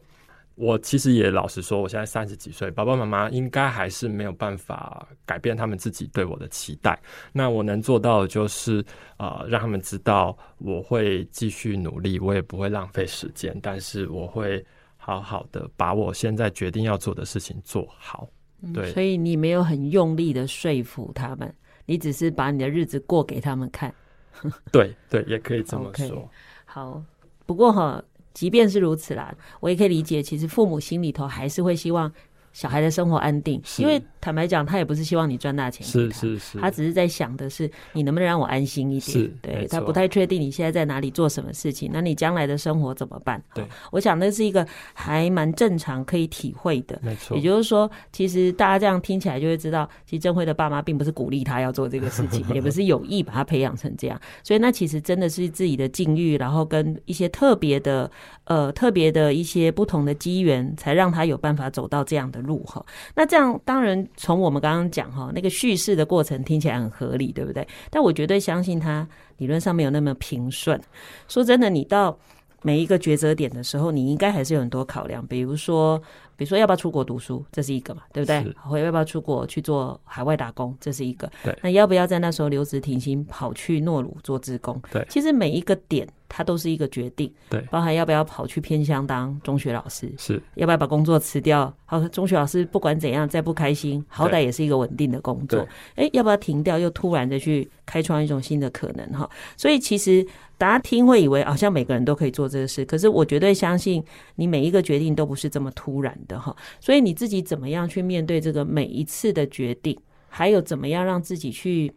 [0.63, 6.97] 我其实也老实说，我现在三十几岁，爸爸妈妈应该还是没有办法改变他们自己对我的期待。
[7.33, 8.85] 那我能做到的就是，
[9.17, 14.65] 呃，让他们知道我会继续努力，我也不会浪费时间，但是我会
[14.97, 18.29] 好好的把我现在决定要做的事情做好。
[18.73, 21.53] 对，嗯，所以你没有很用力的说服他们，
[21.87, 23.93] 你只是把你的日子过给他们看。
[24.71, 26.07] 对对，也可以这么说。
[26.07, 26.29] Okay,
[26.67, 27.03] 好，
[27.47, 28.01] 不过哈。
[28.33, 32.13] 即便是如此啦，我也可以理解，其实父母心里头还是会希望
[32.53, 39.19] 小孩的生活安定，因为坦白讲，他也不是希望你赚大钱，是是是，他只是在想的是你能不能让我安心一点。
[39.19, 43.43] 是对，他不太确定你现在在哪里做什么事情，那你将来的生活怎么办？
[43.55, 46.99] 对，我想那是一个还蛮正常可以体会的。
[47.03, 58.11] 没错，也就是说，其实大家这样听起来就会知道，其实郑辉的爸妈并不是鼓励他要做这个事情， 也不是有意把他培养成这样，所以那其实真的是自己的境遇，然后跟一些特别的
[58.45, 62.85] 呃特别的一些不同的机缘，才让他有办法走到这样的路哈。
[63.15, 67.67] 那这样当然从我们刚刚讲哈那个叙事的过程听起来很合理，对不对？
[67.91, 69.07] 但我绝对相信他
[69.39, 70.81] 理论上没有那么平顺。
[71.29, 72.19] 说真的，你到
[72.63, 76.01] 每一个抉择点的时候，你应该还是有很多考量，比如说。
[76.35, 78.45] 比如说要不要出国读书，这是一个嘛，对不对？
[78.57, 81.31] 或要不要出国去做海外打工，这是一个。
[81.45, 81.57] 对。
[81.63, 84.81] 那要不要在那时候留职停薪跑去诺鲁做志工？
[84.91, 85.07] 对。
[85.09, 87.31] 其实每一个点它都是一个决定。
[87.51, 87.61] 对。
[87.71, 90.11] 包含要不要跑去偏乡当中学老师？
[90.17, 90.43] 是。
[90.55, 91.73] 要不要把工作辞掉？
[91.85, 95.69] 好，中学老师不管怎样再不开心，好歹也是一个稳定的工作。
[95.95, 96.79] 哎，要不要停掉？
[96.79, 99.07] 又突然的去开创一种新的可能？
[99.13, 99.29] 哈。
[99.59, 100.27] 所以其实
[100.57, 104.03] 大家听会以为好像每个人都可以做这个事，可是我绝对相信
[104.37, 106.41] 你每一个决定都不是这么突然的。
[106.41, 109.95] 哈，所以你自己怎么样去面对这个每一次的决定，
[110.29, 111.93] 还有怎么样让自己去，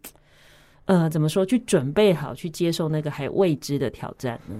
[0.86, 4.56] 呃，怎么说，去准备好去接受那个还未知的挑战呢？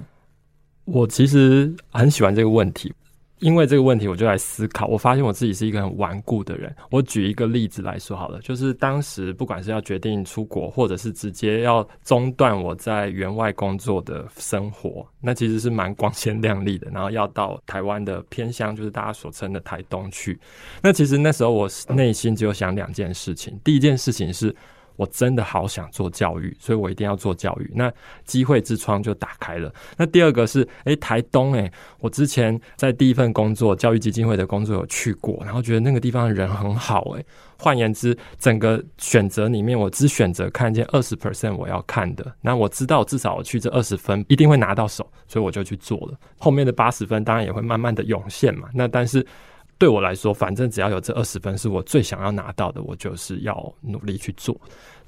[0.84, 2.92] 我其实很喜欢这个问题。
[3.40, 4.86] 因为这个问题，我就来思考。
[4.86, 6.74] 我发现我自己是一个很顽固的人。
[6.90, 16.90] 我举一个例子来说好了，就是当时不管是要决定出国，或者是直接要中断我在员外工作的生活，那其实是蛮光鲜亮丽的。
[16.90, 20.40] 然后要到台湾的偏乡，就是大家所称的台东去。
[20.82, 23.60] 那其实那时候我内心只有想两件事情。
[23.62, 24.56] 第一件事情是，
[24.96, 27.70] 我真的好想做教育，所以我一定要做教育。
[27.74, 27.92] 那
[28.24, 29.72] 机会之窗就打开了。
[29.96, 37.26] 那第二个是，诶、台东、欸，诶，我之前在第一份工作教育基金会的工作有去过，然后觉得那个地方的人很好、欸，诶，
[37.58, 42.34] 换言之，整个选择里面，我只选择看见二十 percent 我要看的。
[42.40, 46.18] 那我知道，至少我去这二十分一定会拿到手，所以我就去做了。
[46.38, 48.68] 后面的八十分当然也会慢慢的涌现嘛。
[48.74, 49.26] 那但是
[49.78, 54.58] 对我来说，反正只要有这二十分是我最想要拿到的，我就是要努力去做。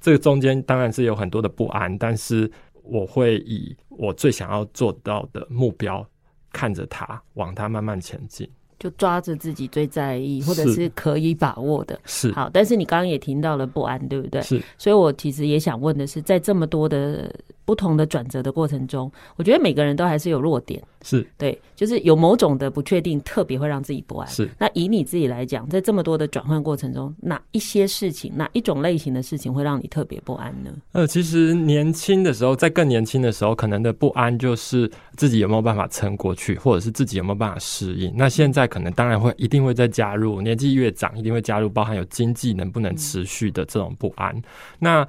[0.01, 2.51] 这个中间当然是有很多的不安，但是
[2.83, 6.07] 我会以我最想要做到的目标，
[6.53, 8.49] 看着它，往它慢慢前进。
[8.79, 12.49] 就抓着自己最在意或者是可以把握的，是好。
[12.49, 14.41] 但是你刚刚也听到了不安，对不对？
[14.43, 14.63] 是。
[14.79, 17.35] 所以我其实也想问的是，在这么多的
[17.69, 24.27] 不同的转折的过程中，我觉得每个人都还是有弱点，是对，就是有某种的不确定，特别会让自己不安。
[24.27, 24.49] 是。
[24.59, 30.71] 那以你自己来讲，在这么多的转换过程中，哪一些事情，哪一种类型的事情会让你特别不安呢？
[30.93, 38.11] 呃，其实年轻的时候，在更年轻的时候，可能的不安就是自己有没有办法撑过去，或者是自己有没有办法适应。
[38.17, 38.67] 那现在。
[38.69, 44.37] 可能当然会一定会再加入，年纪越长一定会加入，包含有经济能不能持续的这种不安。
[44.37, 44.43] 嗯、
[44.79, 45.09] 那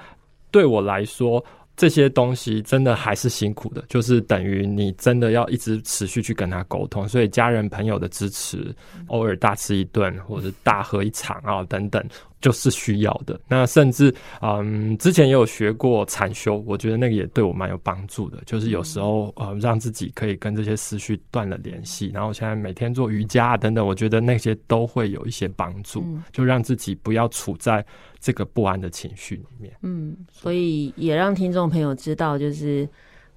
[0.49, 1.43] 对我来说，
[1.79, 7.07] 这些东西真的还是辛苦的，就是等于你真的要一直持续去跟他沟通。
[7.07, 8.75] 所以家人朋友的支持，
[9.07, 12.05] 偶尔大吃一顿或者大喝一场啊等等。
[12.41, 13.37] 就是需要的。
[13.49, 18.37] 那甚至，嗯，之前也有学过禅修，我觉得那个也对我蛮有帮助的。
[18.45, 22.09] 就是有时候，呃，让自己可以跟这些思绪断了联系。
[22.13, 26.01] 然后现在每天做瑜伽啊等等，我觉得那些都会有一些帮助，
[26.31, 27.85] 就让自己不要处在
[28.19, 29.75] 这个不安的情绪里面。
[29.81, 32.87] 嗯，所以也让听众朋友知道，就是。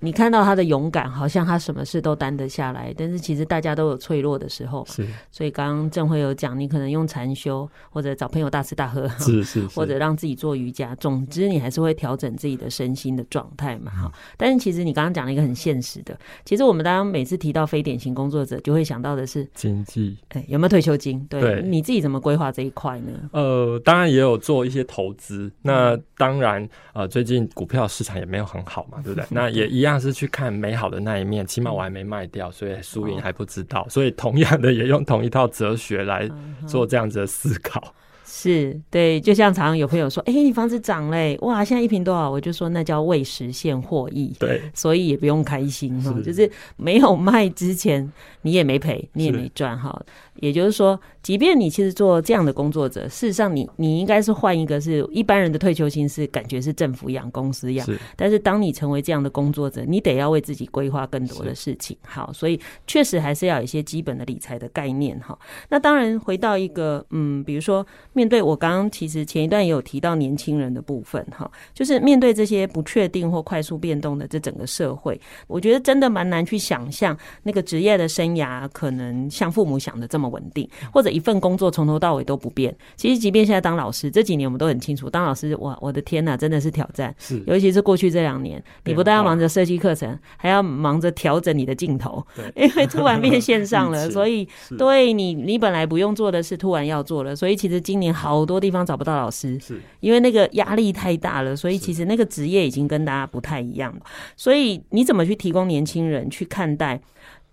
[0.02, 4.84] 你看到他的勇敢，好像他什么事都担得下来，但是其实大家都有脆弱的时候。
[4.90, 10.92] 是，所以刚刚郑辉有讲，你可能用禅修，或者找朋友大吃大喝，是是，是， 或者让自己做瑜伽。
[10.96, 13.92] 总之，你还是会调整自己的身心的状态嘛。
[13.92, 21.24] 哈、嗯，但是其实你刚刚讲了一个很现实的，其实我们当每次提到非典型工作者，就会想到的是经济，哎、欸，有没有退休金？
[21.30, 23.12] 对，对你自己怎么规划这一块呢？
[23.32, 25.50] 呃，当然也有做一些投资。
[25.62, 29.26] 那当然，呃，最近股票市场也没有很好嘛，对不对？
[29.30, 30.72] 那也一样是去看美。
[30.74, 33.86] 好的那一面，起码我还没卖掉，所以输赢还不知道。
[33.88, 36.28] 所以同样的，也用同一套哲学来
[36.66, 37.94] 做这样子的思考。
[38.24, 44.34] 是对，就像常常有朋友说：“哎、欸，你房子涨嘞，哇，现在一平多少？”我就说那叫未实现获益。
[44.38, 50.02] 对， 所以也不用开心哈，就是没有卖之前，你也没赔，你也没赚哈。
[50.36, 61.96] 也就是说，即便你其实做这样的工作者，事实上你你应该是换一个，是一般人的退休金是感觉是政府养、公司养，但是当你成为这样的工作者，你得要为自己规划更多的事情。
[62.04, 65.38] 好，所以确实还是要有一些基本的理财的概念哈。
[65.68, 67.86] 那当然回到一个嗯，比如说。
[68.14, 82.74] 面对我刚刚其实前一段也有提到年轻人的部分哈，就是面对这些不确定或快速变动的这整个社会，我觉得真的蛮难去想象那个职业的生涯可能像父母想的这么稳定，或者的一份工作从头到尾都不变。
[82.96, 87.14] 其实，即便现在当老师，这几年我们都很清楚，当老师，哇，我的天呐，真的是挑战。
[87.18, 94.48] 是，尤其是过去这两年，你不但要忙着设计课程，还要忙着调整你的镜头，对， 因为突然变线上了， 所以
[94.78, 97.36] 对你，你本来不用做的事，突然要做了。
[97.36, 101.54] 所以，其实今年好多地方找不到老师，是因为那个压力太大了。
[101.54, 104.00] 所以，其实那个职业已经跟大家不太一样了。
[104.36, 107.00] 所以，你怎么去提供年轻人去看待？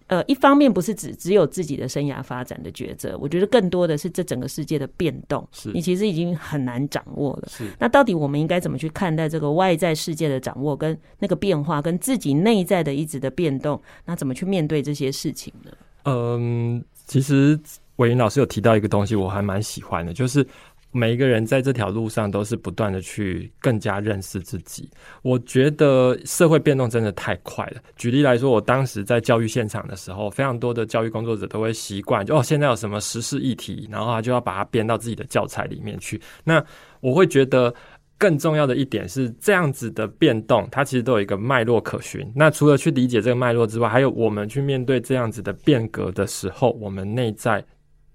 [0.10, 7.48] 呃，一方面不是只只有自己的生涯发展的抉择，我觉得更多的是这整个世界的变动，是你其实已经很难掌握了。
[7.48, 13.80] 是，那到底我们应该怎么去看待这个外在世界的掌握，跟那个变化，跟自己内在的一直的变动？
[14.04, 15.72] 那怎么去面对这些事情呢？
[16.06, 17.60] 嗯，其实
[17.98, 20.46] 伟云老师有提到一个东西，我还蛮喜欢的，就是。
[20.92, 24.90] 每一个人在这条路上都是不断的去更加认识自己。
[25.22, 27.82] 我觉得社会变动真的太快了。
[27.96, 36.20] 举例来说，我当时在教育现场的时候，非常多的教育工作者都会习惯，哦，现在有什么时事议题，然后他就要把它编到自己的教材里面去。
[36.44, 36.64] 那
[37.02, 37.72] 我会觉得
[38.18, 42.30] 更重要的一点是，这样子的变动，它其实都有一个脉络可循。
[42.36, 47.64] 那除了去理解这个脉络之外，还有我们去面对这样子的变革的时候，我们内在。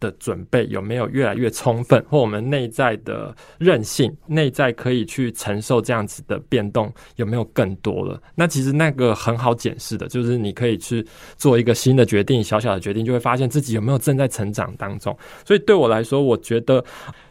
[0.04, 8.20] 的准备有没有越来越充分，或我们内在的韧性，内在可以去承受这样子的变动有没有更多了？
[8.34, 11.04] 那其实那个很好检视的，就是你可以去
[11.36, 15.16] 做一个新的决定，小小的决定，就会发现自己有没有正在成长当中。
[15.44, 16.84] 所以对我来说，我觉得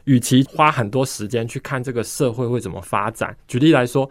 [0.05, 4.09] 与其花很多时间去看这个社会会怎么发展，举例来说，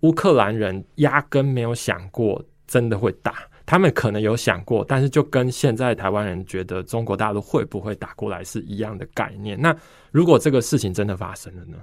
[0.00, 3.34] 乌克兰人压根没有想过真的会打。
[3.70, 9.56] 他们可能有想过，但是就跟现在台湾人觉得中国大陆会不会打过来是一样的概念。
[9.60, 9.72] 那
[10.10, 11.76] 如果这个事情真的发生了呢？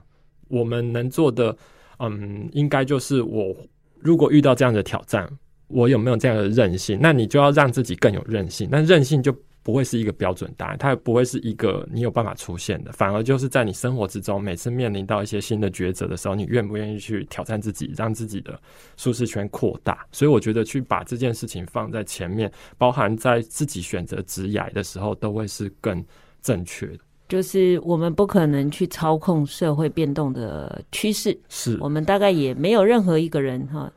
[0.49, 1.55] 我们能做的，
[1.99, 3.55] 嗯，应该就是我
[4.01, 5.29] 如果遇到这样的挑战，
[5.69, 6.99] 我有没有这样的韧性？
[7.01, 8.67] 那你就要让自己更有韧性。
[8.69, 9.33] 那韧性就。
[9.67, 18.57] 不会是一个标准答案，它也不会是一个你有办法出现的，反而就是在你生活之中，每次面临到一些新的抉择的时候，你愿不愿意去挑战自己，让自己的
[18.95, 20.07] 舒适圈扩大？
[20.09, 26.01] 所以我觉得去把这件事情放在前面，包含在自己选择职业的时候，都会是更
[26.41, 26.99] 正确的。
[27.27, 33.91] 就是我们不可能去操控社会变动的趋势，是我们大概也没有任何一个人哈。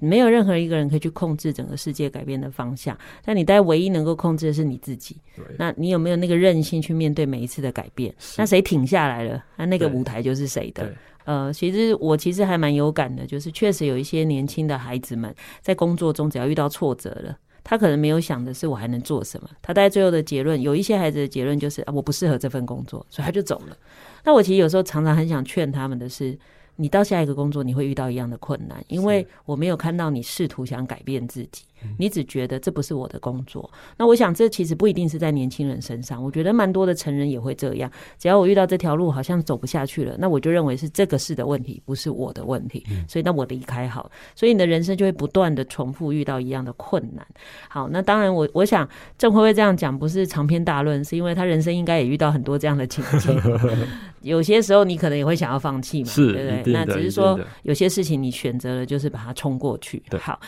[0.00, 5.16] 没有任何一个人可以去控制整个世界改变的方向，但你大概唯一能够控制的是你自己。
[5.56, 8.12] 那你有没有那个韧性去面对每一次的改变？
[8.36, 9.44] 那谁挺下来了？
[9.56, 10.92] 那那个舞台就是谁的？
[11.24, 19.48] 呃，其实我其实还蛮有感的，就是确实有一些年轻的孩子们在工作中，只要遇到挫折了，他可能没有想的是我还能做什么。
[19.62, 23.76] 他大概最后的结论，有一些孩子的结论就是啊，我不适合这份工作，所以他就走了。
[24.24, 26.36] 那我其实有时候常常很想劝他们的是。
[26.80, 31.62] 你到下一个工作，你会遇到一样的困难，因为我没有看到你试图想改变自己。
[31.98, 37.90] 你只觉得这不是我的工作，那我想这其实不一定是在年轻人身上，我觉得蛮多的成人也会这样。
[38.18, 42.84] 只要我遇到这条路好像走不下去了，那我就认为是这个事的问题，不是我的问题。
[43.08, 47.26] 所以那我离开好，所以你的人生就会不断的重复遇到一样的困难。
[47.68, 53.40] 好，那当然我我想郑辉辉这样讲不是长篇大论，是因为他人生应该也遇到很多这样的情境。
[54.22, 56.72] 有些时候你可能也会想要放弃嘛，是对不对？
[56.72, 60.02] 那只是说有些事情你选择了就是把它冲过去。
[60.20, 60.38] 好。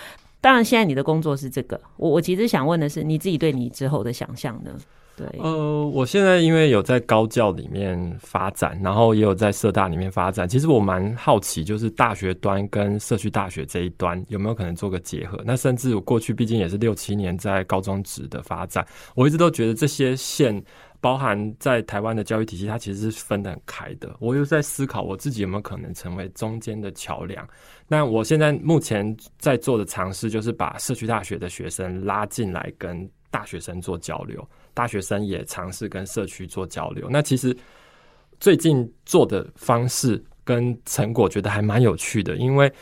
[0.42, 1.80] 当然，现在你的工作是这个。
[1.96, 4.72] 我我其实想问的是，你自己对你之后的想象呢？
[5.16, 10.48] 对，呃，我现在因为有在高教里面发展，然后也有在社大里面发展。
[10.48, 15.40] 其实我蛮好奇，就是大学端跟社区大学这一端有没有可能做个结合？
[15.44, 18.84] 那甚至我过去毕竟也是六七年在高中职的发展，
[19.14, 20.60] 我一直都觉得这些线。
[21.02, 24.16] 包含在台湾的教育体系，它其实是分得很开的。
[24.20, 27.46] 我又在思考，我自己有没有可能成为中间的桥梁？
[27.88, 34.48] 那我现在目前在做的尝试，就是把社区大学的学生拉进来，跟大学生做交流。
[34.74, 37.08] 大学生也尝试跟社区做交流。
[37.10, 37.54] 那其实
[38.38, 42.72] 最近做的方式跟成果，觉得还蛮有趣的，因为。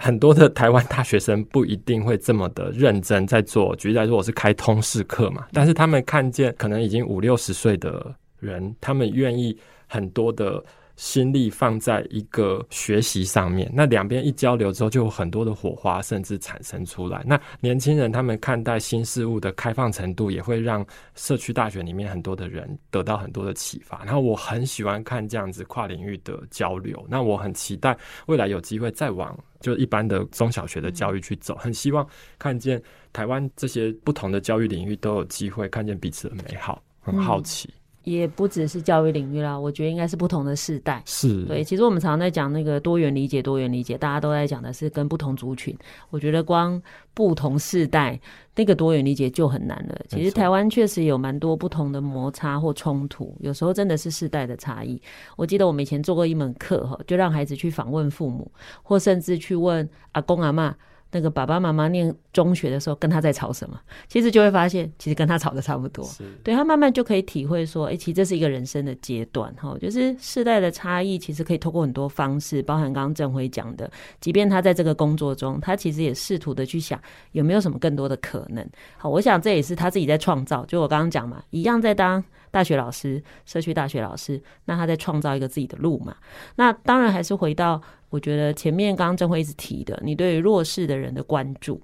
[0.00, 3.76] 很多的台湾大学生不一定会这么的认真在做。
[3.76, 10.64] 举例来说，我是开通识课嘛，但是他们看见可能已经五六十岁的人，他们愿意很多的。
[10.98, 17.22] 心力放在一个学习上面，那两边一交流之后，就有很多的火花，甚至产生出来。
[17.24, 20.84] 那年轻人他们看待新事物的开放程度，也会让
[21.14, 24.04] 社区大学里面很多的人得到很多的启发。
[24.04, 27.06] 然后我很喜欢看这样子跨领域的交流。
[27.08, 27.96] 那我很期待
[28.26, 31.54] 未来有机会再往就一般的中小学的教育去走。
[31.54, 32.04] 很希望
[32.40, 32.82] 看见
[33.12, 36.82] 台湾这些不同的教育领域都有机会看见彼此的美好。
[37.00, 37.72] 很好奇。
[38.10, 41.02] 也不只是教育领域啦，我觉得应该是不同的世代。
[41.04, 45.76] 是对，其实我们常常在讲那个多元理解，多元理解，大家都在讲的是跟不同族群。
[46.10, 46.80] 我觉得光
[47.12, 48.18] 不同世代
[48.54, 50.00] 那个多元理解就很难了。
[50.08, 55.00] 其实台湾确实有蛮多不同的摩擦或冲突，有时候真的是世代的差异。
[55.36, 58.50] 我记得我们以前做过一门课哈，就让孩子去访问父母，
[58.82, 60.72] 或甚至去问阿公阿嬷。
[61.10, 63.80] 那个爸爸妈妈念中学的时候，跟他在吵什么？
[64.08, 66.06] 其实就会发现，其实跟他吵的差不多。
[66.44, 73.90] 对，他慢慢就可以体会说，哎、欸，其实这是一个人生的阶段，哈，就是世代的差异，其实可以透过很多方式，包含刚刚振辉讲的，
[74.20, 77.00] 即便他在这个工作中，他其实也试图的去想
[77.32, 78.68] 有没有什么更多的可能。
[78.96, 80.64] 好，我想这也是他自己在创造。
[80.66, 82.22] 就我刚刚讲嘛，一样在当
[82.58, 86.16] 大学老师，社区大学老师，那他在创造一个自己的路嘛。
[86.56, 87.80] 那当然还是回到。
[88.10, 91.78] 我觉得前面刚刚郑辉一直提的，你对于弱势的人的关注，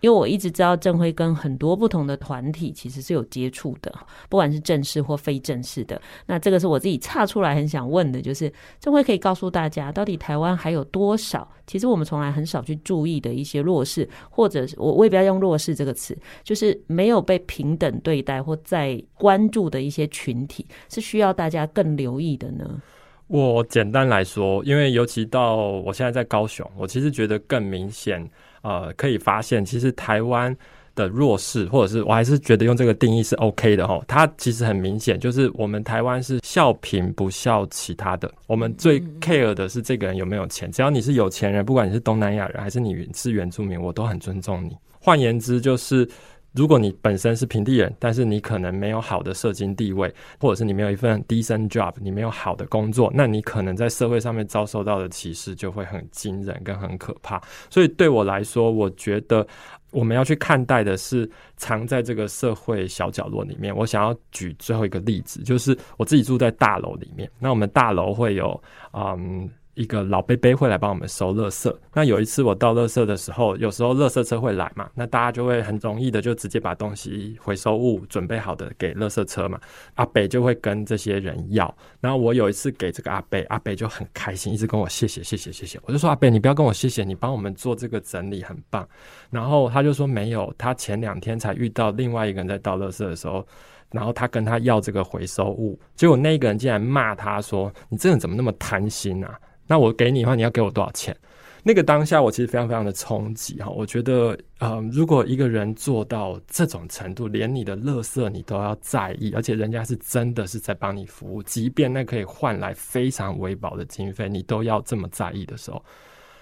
[0.00, 3.92] 因为我一直知道郑辉跟很多不同的团体其实是有接触的，
[4.28, 6.00] 不管是正式或非正式的。
[6.26, 22.80] 那这个是我自己岔出来很想问的，就是郑辉可以告诉大家，到底台湾还有多少其实我们从来很少去注意的一些弱势，或者我我也不要用弱势这个词，就是没有被平等对待或在关注的一些群体，是需要大家更留意的呢？
[23.28, 28.28] 我简单来说，因为尤其到我现在在高雄，我其实觉得更明显，
[28.62, 30.56] 呃，可以发现，其实台湾
[30.94, 34.02] 的弱势，或者是我还是觉得用这个定义是 OK 的哈。
[34.08, 44.76] 它其实很明显，就是我们台湾是笑贫不笑其他的，我们最 care 的是这个人有没有钱，只要你是有钱人，不管你是东南亚人还是你是原住民，我都很尊重你。
[45.00, 46.08] 换言之，就是。
[46.52, 57.40] 如果你本身是平地人，但是你可能没有好的社经地位，或者是你没有一份 decent job，你没有好的工作，那你可能在社会上面遭受到的歧视就会很惊人跟很可怕。
[57.68, 59.46] 所以对我来说，我觉得
[59.92, 63.74] 我们要去看待的是藏在这个社会小角落里面。
[63.76, 68.60] 我想要举最后一个例子，就是我自己住在大楼里面，那我们大楼会有
[68.92, 69.48] 嗯。
[69.74, 71.74] 一个老伯伯会来帮我们收垃圾。
[71.94, 79.60] 那有一次我倒垃圾的时候，有时候垃圾车会来嘛，那大家就会很容易的就直接把东西回收物准备好的给垃圾车嘛。
[79.94, 81.72] 阿北就会跟这些人要。
[82.00, 85.78] 然后我有一次给这个阿北，阿北就很开心，一直跟我谢谢谢谢谢谢。
[85.84, 88.86] 我就说阿北，你不要跟我谢谢，你帮我们做这个整理很棒。
[89.30, 93.46] 然后他就说没有，他前两天才遇到另外一个人在倒垃圾的时候，
[93.92, 99.38] 然后他跟他要这个回收物，结果那个人竟然骂他说：“你这人怎么那么贪心啊？”
[99.70, 101.16] 那我给你的话，你要给我多少钱？
[101.62, 103.70] 那个当下，我其实非常非常的冲击哈。
[103.70, 115.80] 我觉得，呃，如果一个人做到这种程度，连你的垃圾你都要在意，而且人家是真的是在帮你服务，即便那可以换来非常微薄的经费，你都要这么在意的时候，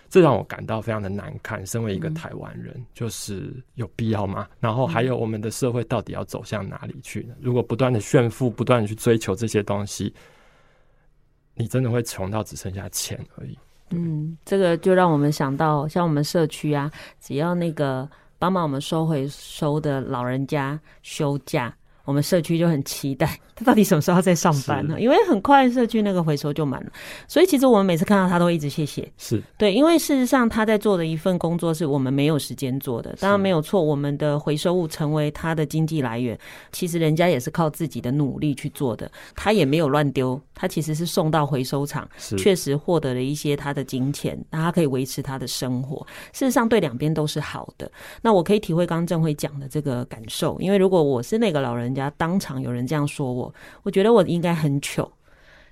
[0.08, 1.66] 这让我感到非常的难堪。
[1.66, 4.48] 身为一个台湾人，就是有必要吗？
[4.58, 7.34] 然后还有我们的社会到底要走向哪里去呢？
[7.42, 10.14] 如果不断的炫富，不断的去追求这些东西。
[11.58, 13.58] 你真的会穷到只剩下钱而已。
[13.90, 16.90] 嗯，这个就让我们想到，像我们社区啊，
[17.20, 21.74] 只要那个帮忙我们收回收的老人家休假，
[22.08, 23.38] 我们社区就很期待。
[23.54, 24.98] 他到底什么时候在上班呢？
[24.98, 26.90] 因为很快社区那个回收就满了，
[27.26, 29.06] 所以其实我们每次看到他都一直谢谢。
[29.18, 33.14] 是对，因为事实上他在做的一份工作是我们没有时间做的。
[33.20, 36.38] 当然没有错，我们的回收物成为他的经济来源，
[36.72, 46.06] 其实人家也是靠自己的努力去做的，他也没有乱丢，他其实是送到回收厂，确实获得了一些他的金钱，那他可以维持他的生活。
[46.32, 47.90] 事实上对两边都是好的。
[48.22, 53.52] 那我可以体会刚刚振辉讲的这个感受，因为如果我是那个老人家，当场有人这样说我。
[53.82, 55.10] 我觉得我应该很糗。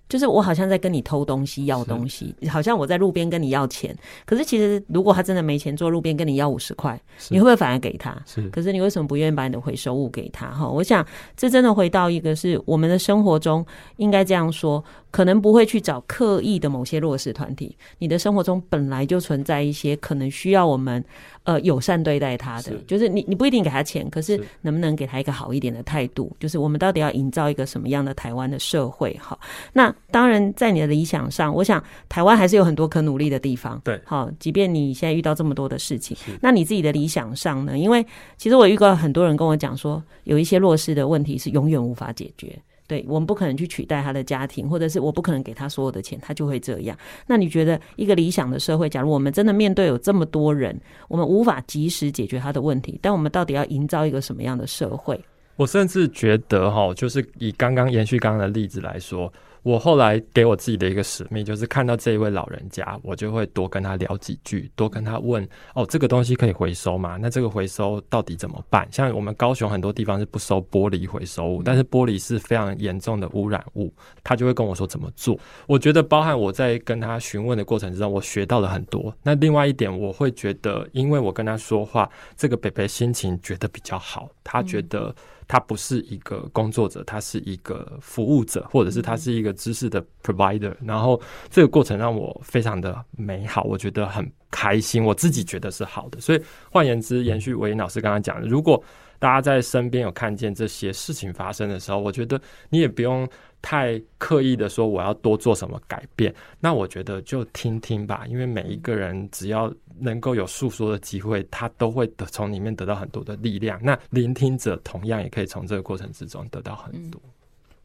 [0.09, 3.93] 就是我好像在跟你偷东西、要东西，好像我在路边跟你要钱。
[4.25, 6.97] 可是其实，如果他真的没钱，坐路边跟你要五十块，
[7.29, 8.17] 你会不会反而给他？
[8.25, 8.49] 是。
[8.51, 10.49] 可是你为什么不愿意把你的回收物给他？
[10.49, 11.05] 哈，我想
[11.37, 13.67] 这真的回到一个是我们的生活中
[13.97, 17.77] 应该这样说，可能不会去找刻意的某些弱势团体。
[17.99, 21.05] 你的生活中本来就存在一些可能需要我们
[21.47, 26.31] 呃友善对待他的，是就是你你不一定给他钱，可是能不能给他一个好一点的态度？
[26.39, 29.19] 就是我们到底要营造一个什么样的台湾的社会？
[29.23, 29.39] 哈，
[29.73, 29.95] 那。
[30.11, 33.79] 当然，在你的理想上，我想台湾还是有很多可努力的地方。
[33.85, 37.77] 对，好，即便你现在遇到这么多的事情，那你自己的理想上呢？
[37.77, 38.03] 因为
[38.39, 42.59] 其实我遇到很多人跟我讲说，有一些弱势的问题是永远无法解决。
[42.87, 46.97] 对，我们不可能去取代他的家庭，或者是我不可能给他所有的钱，他就会这样。
[47.27, 50.79] 那你觉得一个理想的社会，假如我们真的面对有这么多人，
[51.09, 55.21] 我们无法及时解决他的问题，但我们到底要营造一个什么样的社会？
[55.57, 59.33] 我甚至觉得哈，就是以刚刚延续刚刚的例子来说。
[59.67, 65.45] 我后来给我自己的一个使命，就是看到这一位老人家，我就会多跟他聊几句，多跟他问
[65.75, 67.19] 哦，这个东西可以回收吗？
[67.21, 68.87] 那这个回收到底怎么办？
[68.93, 73.93] 像我们高雄很多地方是不收玻璃回收物，但是玻璃是非常严重的污染物，
[74.23, 75.37] 他就会跟我说怎么做。
[75.67, 79.13] 我觉得包含我在跟他询问的过程之中，我学到了很多。
[79.25, 85.13] 那另外一点，我会觉得，因为我跟他说话，这个北北心情觉得比较好，他觉得。
[85.49, 90.75] 他不是一个工作者，他是一个服务者，或者是他是一个知识的 provider。
[90.83, 91.21] 然后
[91.51, 96.21] 这个过程让我非常的美好，我觉得很开心，我自己觉得是好的。
[96.21, 98.83] 所以换言之，延续维英老师刚刚讲的，如果
[99.19, 103.27] 大家在身边有看见这些事情发生的时候，我觉得你也不用
[103.63, 106.35] 太刻意的说我要多做什么改变。
[106.61, 113.81] 那我觉得就听听吧，因为每一个人只要能够有诉说的机会，他都会得从里面得到很多的力量。
[113.83, 117.21] 那聆听者同样也可以从这个过程之中得到很多。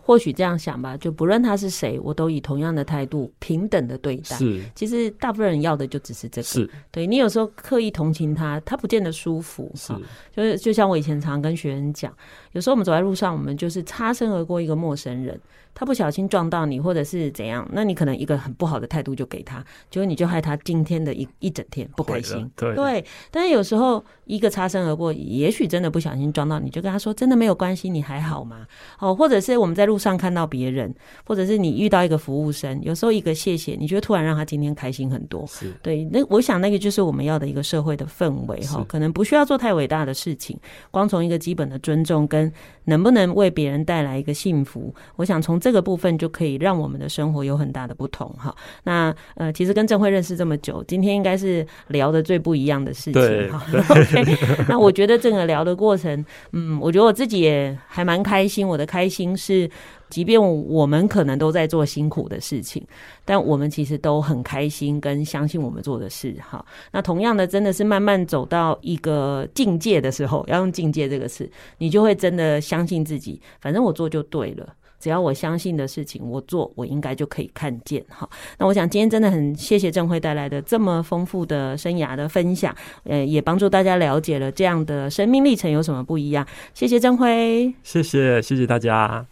[0.02, 4.36] 或许这样想吧，就不论他是谁，我都以同样的态度平等的对待。
[4.36, 6.44] 是，其实大部分人要的就只是这个。
[6.46, 9.72] 是，对你有时候刻意同情他，他不见得舒服。
[9.76, 9.94] 是，
[10.36, 12.12] 就是就像我以前常跟学员讲，
[12.52, 15.40] 有时候我们走在路上，我们就是擦身而过一个陌生人。
[15.74, 22.52] 他不小心撞到你，或者是怎样，那你可能一个很不好的态度就给他，结果你就害他今天的一 一整天不开心。
[22.58, 28.68] 对对，但是有时候一个擦身而过，也许真的不小心撞到你，就跟他说：“真的没有关系，你还好吗？”
[29.00, 35.46] 哦，或者是我们在路上看到别人，或者是你遇到一个服务生，有时候一个谢谢，你觉得突然让他今天开心很多。
[35.48, 40.58] 是对，那我想那个就是我们要的一个社会的氛围哈，可能不需要做太伟大的事情，
[40.90, 42.50] 光从一个基本的尊重跟
[42.86, 46.62] 能不能为别人带来一个幸福，我想从这个部分就可以。
[46.62, 48.56] 让我们的生活有很大的不同哈。
[48.84, 53.66] 那呃，其实跟郑慧认识这么久，今天应该是聊的最不一样的事情哈。
[54.70, 58.68] 那我觉得这个聊的过程，嗯，我觉得我自己也还蛮开心。
[58.68, 59.68] 我的开心是，
[60.10, 62.86] 即便我们可能都在做辛苦的事情，
[63.24, 66.64] 但我们其实都很开心，跟相信我们做的事哈。
[66.92, 74.76] 那同样的，真的是慢慢走到一个境界的时候，要用境界这个词，你就会真的相信自己，反正我做就对了。
[75.00, 78.30] 只要我相信的事情，我做，我应该就可以看见哈。
[78.60, 82.76] 那我想今天真的很谢谢郑辉带来的这么丰富的生涯的分享，
[83.06, 86.46] 呃，也帮助大家了解了这样的生命历程有什么不一样。
[86.76, 89.26] 谢谢郑辉，谢谢谢谢大家。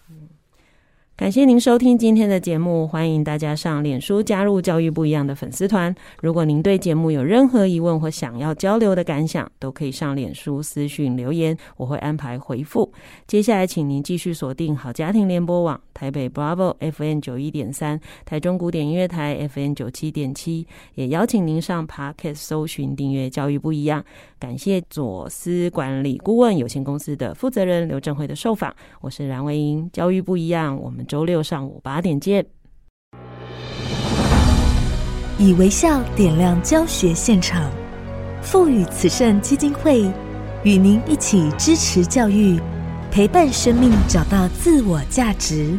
[1.19, 5.93] 感谢您收听今天的节目，欢迎大家上脸书加入教育不一样的粉丝团。
[6.21, 12.89] 如果您对节目有任何疑问或想要交流的感想，都可以上脸书私讯留言，我会安排回复。
[13.27, 20.65] 接下来，请您继续锁定好家庭联播网台北 Bravo F N 九一点三、台中古典音乐台 F N 九七点七，
[20.95, 24.05] 也邀请您上 Podcast 搜寻订阅教育不一样。
[24.39, 32.45] 感谢左思管理顾问有限公司的负责人刘振辉的受访，我是蓝伟莹，教育不一样，我们周六上午八点见。
[35.37, 37.69] 以微笑点亮教学现场，
[38.41, 40.09] 富予慈善基金会
[40.63, 42.57] 与您一起支持教育，
[43.11, 45.77] 陪伴生命找到自我价值。